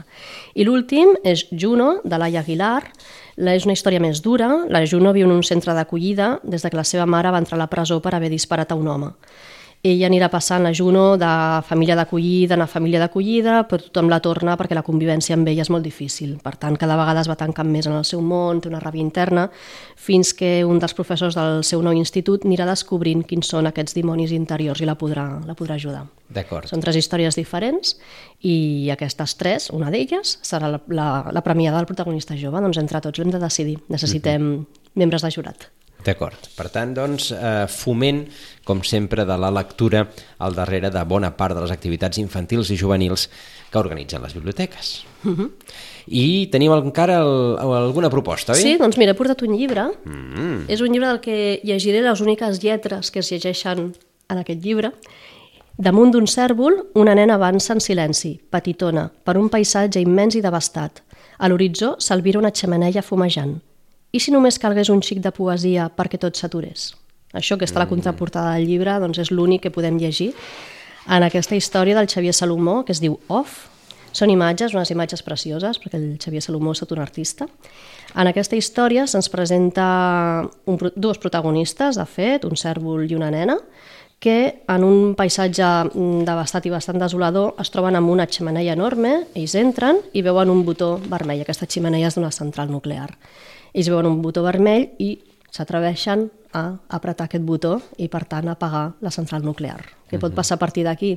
I 0.55 0.65
l'últim 0.65 1.09
és 1.23 1.47
Juno, 1.51 2.01
de 2.03 2.19
Laia 2.19 2.41
Aguilar. 2.41 2.83
La 3.37 3.55
és 3.55 3.65
una 3.65 3.75
història 3.75 4.01
més 4.01 4.23
dura. 4.23 4.65
La 4.69 4.87
Juno 4.87 5.13
viu 5.13 5.27
en 5.27 5.33
un 5.33 5.43
centre 5.43 5.75
d'acollida 5.75 6.41
des 6.43 6.63
de 6.63 6.71
que 6.71 6.77
la 6.77 6.85
seva 6.85 7.07
mare 7.07 7.31
va 7.31 7.39
entrar 7.39 7.57
a 7.57 7.59
la 7.59 7.67
presó 7.67 8.01
per 8.01 8.15
haver 8.15 8.31
disparat 8.31 8.73
a 8.73 8.75
un 8.75 8.89
home 8.89 9.13
ella 9.83 10.07
anirà 10.07 10.29
passant 10.31 10.63
la 10.63 10.71
Juno 10.71 11.17
de 11.19 11.29
família 11.67 11.97
d'acollida 11.99 12.55
a 12.55 12.67
família 12.71 13.01
d'acollida, 13.03 13.65
però 13.67 13.83
tothom 13.83 14.09
la 14.13 14.21
torna 14.23 14.55
perquè 14.57 14.77
la 14.79 14.85
convivència 14.87 15.35
amb 15.35 15.49
ella 15.51 15.65
és 15.65 15.71
molt 15.75 15.83
difícil. 15.83 16.37
Per 16.39 16.55
tant, 16.55 16.77
cada 16.79 16.95
vegada 16.97 17.25
es 17.25 17.31
va 17.31 17.35
tancant 17.35 17.67
més 17.67 17.89
en 17.91 17.97
el 17.99 18.07
seu 18.07 18.23
món, 18.23 18.61
té 18.63 18.71
una 18.71 18.79
ràbia 18.79 19.03
interna, 19.03 19.49
fins 19.97 20.31
que 20.39 20.63
un 20.65 20.79
dels 20.79 20.95
professors 20.95 21.35
del 21.35 21.65
seu 21.67 21.83
nou 21.83 21.99
institut 21.99 22.47
anirà 22.47 22.69
descobrint 22.71 23.27
quins 23.27 23.51
són 23.51 23.67
aquests 23.67 23.99
dimonis 23.99 24.31
interiors 24.31 24.81
i 24.81 24.87
la 24.87 24.95
podrà, 24.95 25.27
la 25.43 25.59
podrà 25.59 25.75
ajudar. 25.75 26.07
D'acord. 26.31 26.71
Són 26.71 26.81
tres 26.81 26.97
històries 27.03 27.35
diferents 27.35 27.97
i 28.47 28.89
aquestes 28.95 29.35
tres, 29.35 29.71
una 29.75 29.91
d'elles, 29.91 30.39
serà 30.47 30.71
la, 30.71 30.79
la, 30.95 31.11
la 31.35 31.43
premiada 31.43 31.83
del 31.83 31.91
protagonista 31.91 32.39
jove. 32.39 32.63
Doncs 32.63 32.79
entre 32.79 33.03
tots 33.03 33.19
l'hem 33.19 33.35
de 33.35 33.43
decidir. 33.43 33.81
Necessitem 33.91 34.43
uh 34.43 34.59
-huh. 34.61 34.83
membres 34.95 35.23
de 35.23 35.31
jurat. 35.31 35.73
D'acord. 36.05 36.49
Per 36.57 36.69
tant, 36.71 36.95
doncs, 36.97 37.31
eh, 37.31 37.67
foment, 37.71 38.25
com 38.65 38.81
sempre, 38.83 39.25
de 39.25 39.37
la 39.39 39.51
lectura 39.55 40.09
al 40.39 40.55
darrere 40.55 40.91
de 40.91 41.03
bona 41.05 41.31
part 41.37 41.55
de 41.55 41.61
les 41.63 41.71
activitats 41.71 42.19
infantils 42.19 42.71
i 42.71 42.77
juvenils 42.77 43.29
que 43.71 43.79
organitzen 43.79 44.23
les 44.23 44.35
biblioteques. 44.35 45.05
Uh 45.25 45.29
Mhm. 45.29 45.41
-huh. 45.41 45.51
I 46.09 46.49
tenim 46.51 46.73
encara 46.73 47.21
el, 47.21 47.57
alguna 47.59 48.11
proposta, 48.11 48.53
oi? 48.53 48.59
Sí, 48.61 48.77
doncs 48.77 48.97
mira, 48.99 49.13
he 49.13 49.15
portat 49.15 49.41
un 49.43 49.57
llibre. 49.57 49.85
Mm. 50.05 50.65
És 50.69 50.81
un 50.81 50.91
llibre 50.93 51.07
del 51.09 51.21
que 51.21 51.61
llegiré 51.63 52.03
les 52.03 52.21
úniques 52.21 52.61
lletres 52.61 53.11
que 53.11 53.21
es 53.21 53.31
llegeixen 53.31 53.95
en 54.29 54.39
aquest 54.39 54.61
llibre. 54.61 54.93
Damunt 55.79 56.11
d'un 56.11 56.27
cèrvol, 56.27 56.89
una 56.95 57.15
nena 57.15 57.35
avança 57.35 57.73
en 57.73 57.81
silenci, 57.81 58.41
petitona, 58.51 59.11
per 59.25 59.37
un 59.39 59.49
paisatge 59.49 60.01
immens 60.01 60.35
i 60.35 60.41
devastat. 60.41 61.03
A 61.39 61.49
l'horitzó 61.49 61.97
s'alvira 61.99 62.39
una 62.39 62.51
xemeneia 62.51 63.03
fumejant. 63.03 63.61
I 64.13 64.21
si 64.21 64.33
només 64.33 64.59
calgués 64.61 64.91
un 64.93 65.01
xic 65.01 65.23
de 65.25 65.33
poesia 65.33 65.89
perquè 65.97 66.19
tot 66.21 66.37
s'aturés? 66.37 66.91
Això 67.33 67.57
que 67.57 67.65
està 67.65 67.81
a 67.81 67.87
la 67.87 67.89
contraportada 67.89 68.55
del 68.59 68.69
llibre 68.69 68.99
doncs 69.01 69.23
és 69.23 69.31
l'únic 69.33 69.65
que 69.65 69.73
podem 69.73 69.97
llegir 69.97 70.35
en 71.09 71.25
aquesta 71.25 71.57
història 71.57 71.97
del 71.97 72.11
Xavier 72.13 72.35
Salomó, 72.37 72.83
que 72.85 72.93
es 72.93 73.01
diu 73.01 73.17
Off. 73.33 73.71
Són 74.13 74.29
imatges, 74.29 74.75
unes 74.77 74.91
imatges 74.93 75.25
precioses, 75.25 75.79
perquè 75.81 75.97
el 75.97 76.19
Xavier 76.21 76.43
Salomó 76.45 76.75
és 76.77 76.83
tot 76.85 76.93
un 76.93 77.01
artista. 77.01 77.47
En 78.13 78.29
aquesta 78.29 78.59
història 78.61 79.07
se'ns 79.09 79.31
presenta 79.33 79.87
un, 80.69 80.77
dos 80.95 81.19
protagonistes, 81.19 81.97
de 81.97 82.05
fet, 82.05 82.45
un 82.45 82.61
cèrvol 82.61 83.09
i 83.09 83.17
una 83.17 83.33
nena, 83.33 83.57
que 84.23 84.37
en 84.69 84.85
un 84.85 85.17
paisatge 85.19 85.65
mm, 85.89 86.21
devastat 86.29 86.69
i 86.69 86.71
bastant 86.71 87.01
desolador 87.01 87.57
es 87.59 87.73
troben 87.73 87.97
amb 87.99 88.13
una 88.13 88.29
xemeneia 88.29 88.77
enorme, 88.77 89.23
ells 89.35 89.57
entren 89.59 90.05
i 90.13 90.23
veuen 90.23 90.53
un 90.53 90.61
botó 90.69 90.99
vermell. 91.09 91.41
Aquesta 91.43 91.67
xemeneia 91.67 92.13
és 92.13 92.21
d'una 92.21 92.31
central 92.31 92.71
nuclear. 92.71 93.09
Ells 93.73 93.89
veuen 93.89 94.09
un 94.09 94.21
botó 94.25 94.45
vermell 94.45 94.91
i 95.01 95.17
s'atreveixen 95.53 96.29
a 96.53 96.65
apretar 96.89 97.27
aquest 97.27 97.45
botó 97.45 97.79
i, 97.97 98.09
per 98.13 98.25
tant, 98.29 98.49
a 98.49 98.57
apagar 98.57 98.93
la 99.01 99.13
central 99.13 99.45
nuclear. 99.45 99.81
Què 100.09 100.21
pot 100.21 100.35
passar 100.37 100.59
a 100.59 100.63
partir 100.63 100.85
d'aquí? 100.85 101.17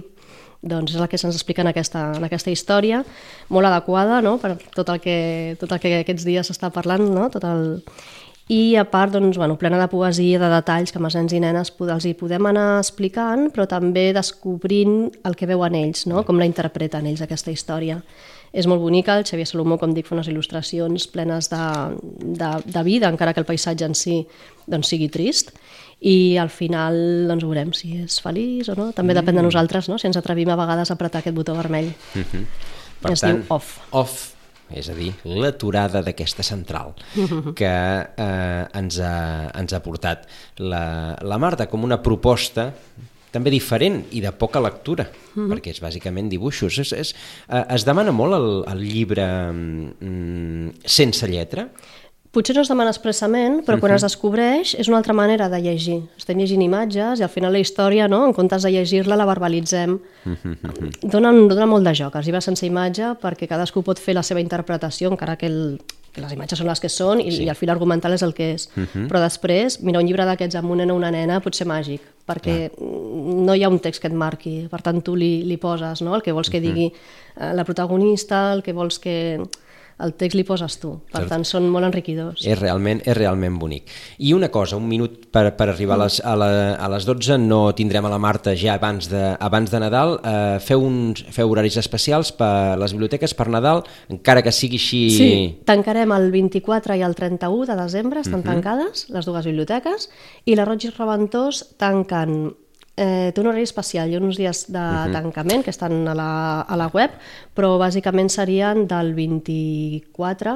Doncs 0.65 0.95
és 0.95 1.01
el 1.01 1.09
que 1.11 1.19
se'ns 1.19 1.35
explica 1.35 1.61
en 1.61 1.69
aquesta, 1.69 2.07
en 2.17 2.23
aquesta 2.25 2.51
història, 2.51 3.03
molt 3.53 3.67
adequada 3.69 4.21
no? 4.25 4.37
per 4.41 4.55
tot 4.73 4.89
el, 4.89 5.01
que, 5.03 5.17
tot 5.61 5.75
el 5.75 5.81
que 5.83 5.91
aquests 5.99 6.25
dies 6.25 6.49
s'està 6.49 6.71
parlant, 6.73 7.03
no? 7.11 7.27
tot 7.29 7.43
el... 7.45 7.67
i 8.49 8.75
a 8.79 8.85
part, 8.89 9.13
doncs, 9.13 9.37
bueno, 9.37 9.59
plena 9.61 9.77
de 9.81 9.89
poesia, 9.91 10.39
de 10.41 10.49
detalls 10.49 10.93
que 10.93 11.01
amb 11.01 11.09
els 11.11 11.19
nens 11.19 11.35
i 11.35 11.41
nenes 11.43 11.73
els 11.75 12.07
hi 12.07 12.15
podem 12.17 12.49
anar 12.49 12.79
explicant, 12.79 13.51
però 13.53 13.67
també 13.69 14.11
descobrint 14.15 15.11
el 15.27 15.35
que 15.35 15.49
veuen 15.51 15.75
ells, 15.75 16.07
no? 16.07 16.23
com 16.23 16.39
la 16.39 16.49
interpreten 16.49 17.05
ells 17.11 17.21
aquesta 17.21 17.53
història. 17.53 17.99
És 18.55 18.67
molt 18.71 18.79
bonica, 18.79 19.17
el 19.19 19.25
Xavier 19.27 19.47
Salomó, 19.49 19.75
com 19.81 19.91
dic, 19.91 20.07
fa 20.07 20.15
unes 20.15 20.29
il·lustracions 20.31 21.09
plenes 21.11 21.49
de, 21.51 21.63
de, 22.39 22.51
de 22.71 22.83
vida, 22.87 23.09
encara 23.11 23.33
que 23.35 23.43
el 23.43 23.47
paisatge 23.49 23.89
en 23.89 23.97
si 23.99 24.21
doncs, 24.65 24.93
sigui 24.93 25.09
trist, 25.11 25.51
i 25.99 26.37
al 26.39 26.51
final 26.53 26.95
doncs, 27.27 27.43
veurem 27.43 27.73
si 27.75 27.97
és 28.03 28.21
feliç 28.23 28.71
o 28.71 28.77
no. 28.79 28.91
També 28.95 29.15
depèn 29.17 29.41
de 29.41 29.43
nosaltres, 29.43 29.89
no? 29.91 29.99
si 29.99 30.07
ens 30.07 30.19
atrevim 30.21 30.53
a 30.53 30.59
vegades 30.59 30.91
a 30.91 30.95
apretar 30.95 31.19
aquest 31.19 31.35
botó 31.35 31.55
vermell. 31.57 31.91
Uh 32.15 32.23
-huh. 32.23 32.45
Per 33.01 33.11
Es 33.11 33.21
tant, 33.21 33.41
diu 33.41 33.53
off. 33.53 33.79
Off, 33.91 34.35
és 34.73 34.87
a 34.89 34.93
dir, 34.93 35.11
l'aturada 35.25 36.01
d'aquesta 36.01 36.43
central 36.43 36.95
que 37.59 37.65
eh, 37.67 38.65
ens, 38.73 38.99
ha, 38.99 39.51
ens 39.53 39.73
ha 39.73 39.81
portat 39.85 40.25
la, 40.57 41.15
la 41.21 41.37
Marta 41.37 41.67
com 41.67 41.83
una 41.83 42.01
proposta 42.01 42.71
també 43.35 43.51
diferent 43.53 44.01
i 44.15 44.23
de 44.23 44.31
poca 44.35 44.63
lectura, 44.63 45.05
perquè 45.35 45.75
és 45.75 45.83
bàsicament 45.83 46.31
dibuixos. 46.31 46.79
És, 46.85 46.95
és, 46.95 47.13
eh, 47.49 47.65
es 47.75 47.85
demana 47.87 48.15
molt 48.15 48.39
el, 48.39 48.49
el 48.71 48.87
llibre 48.87 49.27
mm, 49.51 50.87
sense 50.97 51.29
lletra? 51.29 51.69
Potser 52.35 52.51
no 52.57 52.65
es 52.65 52.67
demana 52.67 52.91
expressament, 52.91 53.61
però 53.63 53.77
quan 53.79 53.93
es 53.95 54.03
descobreix 54.03 54.73
és 54.75 54.89
una 54.91 54.97
altra 54.99 55.13
manera 55.15 55.47
de 55.47 55.61
llegir. 55.63 56.01
Estem 56.19 56.41
llegint 56.41 56.65
imatges 56.65 57.21
i 57.21 57.23
al 57.23 57.31
final 57.31 57.55
la 57.55 57.61
història, 57.63 58.09
no? 58.11 58.25
en 58.27 58.33
comptes 58.35 58.65
de 58.67 58.73
llegir-la, 58.73 59.15
la 59.15 59.27
verbalitzem. 59.29 59.93
Dona, 60.99 61.31
dona 61.31 61.67
molt 61.71 61.87
de 61.87 61.93
joc, 61.95 62.17
els 62.19 62.27
llibres 62.27 62.49
sense 62.51 62.67
imatge, 62.67 63.13
perquè 63.21 63.47
cadascú 63.47 63.85
pot 63.87 64.03
fer 64.03 64.17
la 64.17 64.25
seva 64.27 64.43
interpretació, 64.43 65.13
encara 65.13 65.37
que, 65.39 65.47
el, 65.47 65.61
les 66.21 66.33
imatges 66.35 66.61
són 66.61 66.69
les 66.69 66.81
que 66.81 66.91
són 66.91 67.21
i, 67.21 67.29
sí. 67.31 67.43
i 67.45 67.49
el 67.51 67.57
fil 67.59 67.71
argumental 67.73 68.15
és 68.15 68.23
el 68.25 68.33
que 68.37 68.51
és. 68.55 68.67
Però 68.75 69.21
després, 69.23 69.79
mira, 69.85 70.01
un 70.01 70.07
llibre 70.07 70.25
d'aquests 70.27 70.59
amb 70.61 70.71
un 70.71 70.83
nen 70.83 70.93
o 70.93 70.97
una 70.99 71.11
nena 71.13 71.41
pot 71.43 71.57
ser 71.57 71.67
màgic, 71.69 72.03
perquè 72.25 72.71
no 72.79 73.55
hi 73.55 73.65
ha 73.65 73.71
un 73.71 73.81
text 73.83 74.03
que 74.03 74.11
et 74.11 74.17
marqui, 74.17 74.55
per 74.71 74.81
tant 74.85 75.01
tu 75.05 75.15
li, 75.19 75.43
li 75.47 75.59
poses 75.61 76.01
no? 76.05 76.15
el 76.17 76.25
que 76.25 76.33
vols 76.35 76.49
que 76.51 76.63
digui 76.63 76.89
eh, 76.89 77.53
la 77.53 77.65
protagonista, 77.67 78.47
el 78.53 78.63
que 78.65 78.73
vols 78.73 78.99
que 78.99 79.17
el 80.03 80.11
text 80.19 80.35
li 80.35 80.43
poses 80.43 80.75
tu, 80.81 80.91
per 81.11 81.21
Cert. 81.21 81.29
tant 81.31 81.45
són 81.47 81.69
molt 81.71 81.87
enriquidors. 81.87 82.43
És 82.43 82.57
realment, 82.59 82.99
és 83.07 83.15
realment 83.15 83.55
bonic. 83.59 83.91
I 84.19 84.33
una 84.35 84.49
cosa, 84.51 84.75
un 84.75 84.89
minut 84.89 85.29
per, 85.31 85.45
per 85.55 85.69
arribar 85.71 85.95
a 85.95 86.01
les, 86.03 86.19
a, 86.19 86.33
la, 86.39 86.49
a 86.75 86.89
les 86.91 87.07
12, 87.07 87.37
no 87.39 87.61
tindrem 87.77 88.05
a 88.07 88.11
la 88.11 88.19
Marta 88.19 88.55
ja 88.59 88.75
abans 88.75 89.07
de, 89.11 89.23
abans 89.39 89.71
de 89.71 89.79
Nadal. 89.79 90.17
Eh, 90.19 90.57
feu, 90.65 90.83
uns, 90.83 91.23
feu 91.35 91.53
horaris 91.53 91.79
especials 91.79 92.33
per 92.35 92.75
les 92.81 92.95
biblioteques 92.95 93.35
per 93.37 93.47
Nadal, 93.53 93.85
encara 94.11 94.43
que 94.43 94.51
sigui 94.55 94.81
així... 94.81 95.01
Sí, 95.15 95.31
tancarem 95.67 96.11
el 96.15 96.29
24 96.35 96.99
i 96.99 97.05
el 97.07 97.15
31 97.15 97.71
de 97.71 97.79
desembre, 97.79 98.25
estan 98.25 98.43
tancades 98.43 99.07
les 99.15 99.25
dues 99.25 99.47
biblioteques, 99.47 100.09
i 100.43 100.59
la 100.59 100.67
Roig 100.67 100.83
i 100.83 100.91
Reventós 100.91 101.63
tanquen 101.79 102.51
Eh, 102.97 103.33
té 103.35 103.41
un 103.41 103.47
horari 103.49 103.65
especial, 103.67 104.07
hi 104.07 104.15
ha 104.15 104.19
uns 104.23 104.37
dies 104.39 104.61
de 104.71 104.83
tancament 105.11 105.65
que 105.65 105.69
estan 105.73 106.07
a 106.07 106.13
la, 106.15 106.61
a 106.61 106.77
la 106.79 106.85
web, 106.93 107.11
però 107.53 107.73
bàsicament 107.77 108.29
serien 108.31 108.85
del 108.87 109.09
24 109.17 110.53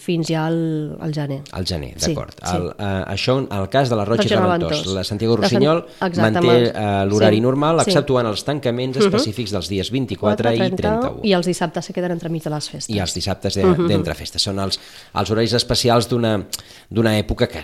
fins 0.00 0.30
ja 0.30 0.46
al, 0.46 0.96
al 1.04 1.12
gener. 1.12 1.42
Al 1.52 1.66
gener, 1.68 1.92
Sí, 1.98 2.14
d'acord. 2.14 2.32
sí. 2.40 2.56
El, 2.56 2.70
eh, 2.78 3.04
això, 3.12 3.36
el 3.44 3.68
cas 3.68 3.90
de 3.92 3.96
la 4.00 4.06
Roig 4.08 4.24
i 4.24 4.28
Reventós. 4.32 4.70
Reventós. 4.70 4.94
La 4.96 5.04
Santiago 5.04 5.34
Sant- 5.36 5.44
Rossinyol 5.44 5.82
Exacte, 6.08 6.20
manté 6.40 6.56
eh, 6.72 7.04
l'horari 7.10 7.36
sí, 7.36 7.44
normal, 7.44 7.80
sí. 7.84 7.90
exceptuant 7.90 8.26
els 8.32 8.44
tancaments 8.48 8.96
específics 9.04 9.52
dels 9.52 9.68
dies 9.68 9.90
24 9.92 10.54
i 10.54 10.58
31. 10.72 11.20
I 11.22 11.32
els 11.36 11.46
dissabtes 11.52 11.84
se 11.84 11.92
queden 11.92 12.12
entremig 12.16 12.42
de 12.44 12.50
les 12.56 12.70
festes. 12.70 12.94
i 12.94 12.98
els 12.98 13.12
dissabtes 13.14 13.54
de- 13.60 13.74
d'entre 13.88 14.14
festes. 14.14 14.42
Són 14.42 14.58
els, 14.58 14.80
els 15.14 15.30
horaris 15.30 15.52
especials 15.52 16.08
d'una 16.08 17.18
època 17.18 17.46
que 17.48 17.60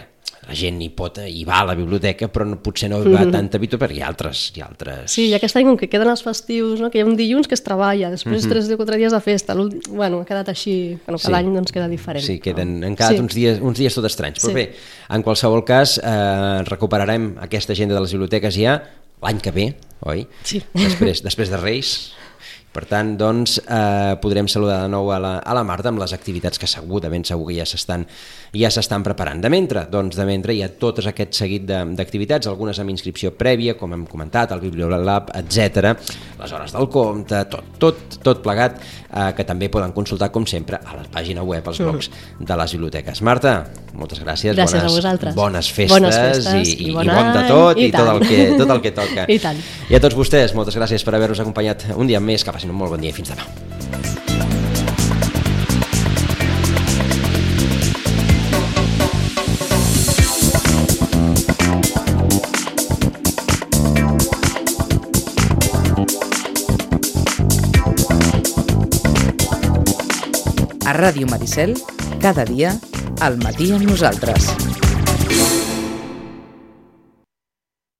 la 0.50 0.56
gent 0.58 0.80
hi 0.82 0.88
pot, 0.90 1.20
hi 1.30 1.44
va 1.46 1.60
a 1.62 1.66
la 1.70 1.74
biblioteca, 1.78 2.26
però 2.32 2.44
no, 2.48 2.56
potser 2.62 2.88
no 2.90 2.98
hi 3.06 3.12
va 3.14 3.22
tanta 3.30 3.58
habitual 3.60 3.78
perquè 3.84 4.00
hi 4.00 4.02
ha 4.02 4.08
altres... 4.10 4.40
Hi 4.56 4.62
ha 4.64 4.66
altres... 4.66 5.12
Sí, 5.14 5.28
i 5.30 5.34
aquest 5.36 5.56
any 5.60 5.68
com 5.68 5.76
que 5.78 5.86
queden 5.92 6.10
els 6.10 6.24
festius, 6.26 6.80
no? 6.82 6.90
que 6.90 6.98
hi 6.98 7.04
ha 7.04 7.06
un 7.06 7.14
dilluns 7.18 7.46
que 7.46 7.54
es 7.54 7.62
treballa, 7.62 8.10
després 8.10 8.48
tres 8.50 8.68
o 8.74 8.78
quatre 8.80 8.98
dies 8.98 9.14
de 9.14 9.20
festa, 9.22 9.54
bueno, 9.54 10.20
ha 10.24 10.26
quedat 10.28 10.50
així, 10.50 10.74
bueno, 11.06 11.18
Sí. 11.20 11.28
cada 11.28 11.38
any 11.38 11.52
doncs 11.54 11.70
queda 11.76 11.86
diferent. 11.88 12.24
Sí, 12.26 12.40
queden, 12.42 12.80
no? 12.80 12.86
han 12.90 12.96
quedat 12.98 13.14
Sí. 13.14 13.22
uns, 13.22 13.34
dies, 13.38 13.60
uns 13.62 13.78
dies 13.78 13.94
tot 13.94 14.04
estranys. 14.10 14.42
Però 14.42 14.50
Sí. 14.50 14.54
bé, 14.58 14.66
en 15.10 15.22
qualsevol 15.22 15.64
cas, 15.64 15.98
eh, 16.02 16.62
recuperarem 16.66 17.36
aquesta 17.40 17.72
agenda 17.72 17.94
de 17.94 18.00
les 18.00 18.12
biblioteques 18.12 18.56
ja 18.58 18.80
l'any 19.22 19.38
que 19.44 19.50
ve, 19.52 19.66
oi? 20.08 20.26
Sí. 20.42 20.62
Després, 20.74 21.22
després 21.22 21.50
de 21.52 21.58
Reis. 21.60 22.12
Per 22.70 22.85
tant, 22.87 23.16
doncs, 23.18 23.59
eh, 23.66 24.14
podrem 24.22 24.46
saludar 24.46 24.85
de 24.85 24.90
nou 24.92 25.11
a 25.11 25.18
la, 25.18 25.33
a 25.42 25.54
la 25.59 25.64
Marta 25.66 25.90
amb 25.90 25.98
les 25.98 26.12
activitats 26.14 26.59
que 26.59 26.68
segur, 26.70 27.00
de 27.02 27.11
ben 27.11 27.24
segur 27.26 27.48
que 27.48 27.56
ja 27.56 27.66
s'estan 27.66 28.06
ja 28.54 28.70
s'estan 28.70 29.02
preparant. 29.06 29.40
De 29.42 29.50
mentre, 29.50 29.85
doncs, 29.90 30.16
de 30.18 30.26
mentre 30.26 30.54
hi 30.54 30.62
ha 30.64 30.70
tot 30.80 30.98
aquest 31.06 31.37
seguit 31.38 31.66
d'activitats, 31.66 32.48
algunes 32.50 32.78
amb 32.83 32.90
inscripció 32.90 33.33
prèvia, 33.38 33.76
com 33.78 33.94
hem 33.94 34.06
comentat, 34.11 34.54
el 34.54 34.62
Bibliolab, 34.62 35.30
etc. 35.38 35.94
les 36.40 36.52
hores 36.52 36.74
del 36.74 36.88
compte, 36.90 37.44
tot, 37.50 37.76
tot, 37.78 38.18
tot 38.22 38.42
plegat, 38.42 38.80
eh, 38.80 39.30
que 39.37 39.46
també 39.46 39.70
poden 39.70 39.94
consultar, 39.94 40.30
com 40.35 40.46
sempre, 40.50 40.80
a 40.83 40.98
la 40.98 41.06
pàgina 41.11 41.44
web, 41.46 41.66
als 41.66 41.78
blogs 41.83 42.11
de 42.38 42.59
les 42.62 42.74
biblioteques. 42.74 43.22
Marta, 43.22 43.54
moltes 43.94 44.22
gràcies. 44.22 44.56
Gràcies 44.56 44.80
a 44.80 44.87
bones, 44.87 44.98
vosaltres. 44.98 45.35
Bones 45.38 45.70
festes, 45.70 45.94
Bones 45.94 46.16
festes 46.16 46.50
i, 46.54 46.59
i, 46.59 46.88
i 46.88 46.90
i 46.90 46.94
bon 46.96 47.06
bon 47.11 47.33
de 47.35 47.46
tot 47.46 47.78
i, 47.78 47.87
i 47.87 47.94
tot, 47.94 48.11
el 48.14 48.26
que, 48.26 48.40
tot 48.59 48.74
el 48.74 48.83
que 48.83 48.94
toca. 49.00 49.26
I 49.30 49.38
tant. 49.42 49.62
I 49.90 49.98
a 49.98 50.02
tots 50.02 50.18
vostès, 50.18 50.54
moltes 50.59 50.78
gràcies 50.78 51.06
per 51.06 51.14
haver-nos 51.14 51.42
acompanyat 51.42 51.90
un 51.96 52.11
dia 52.11 52.20
més. 52.22 52.42
Que 52.44 52.54
passin 52.60 52.74
un 52.74 52.76
molt 52.76 52.92
bon 52.92 53.00
dia 53.00 53.08
i 53.08 53.16
fins 53.16 53.30
demà. 53.32 53.46
A 70.84 70.92
Ràdio 70.92 71.28
Maricel, 71.30 71.78
cada 72.20 72.44
dia, 72.44 72.74
al 73.24 73.40
matí 73.40 73.72
amb 73.72 73.88
nosaltres. 73.88 74.52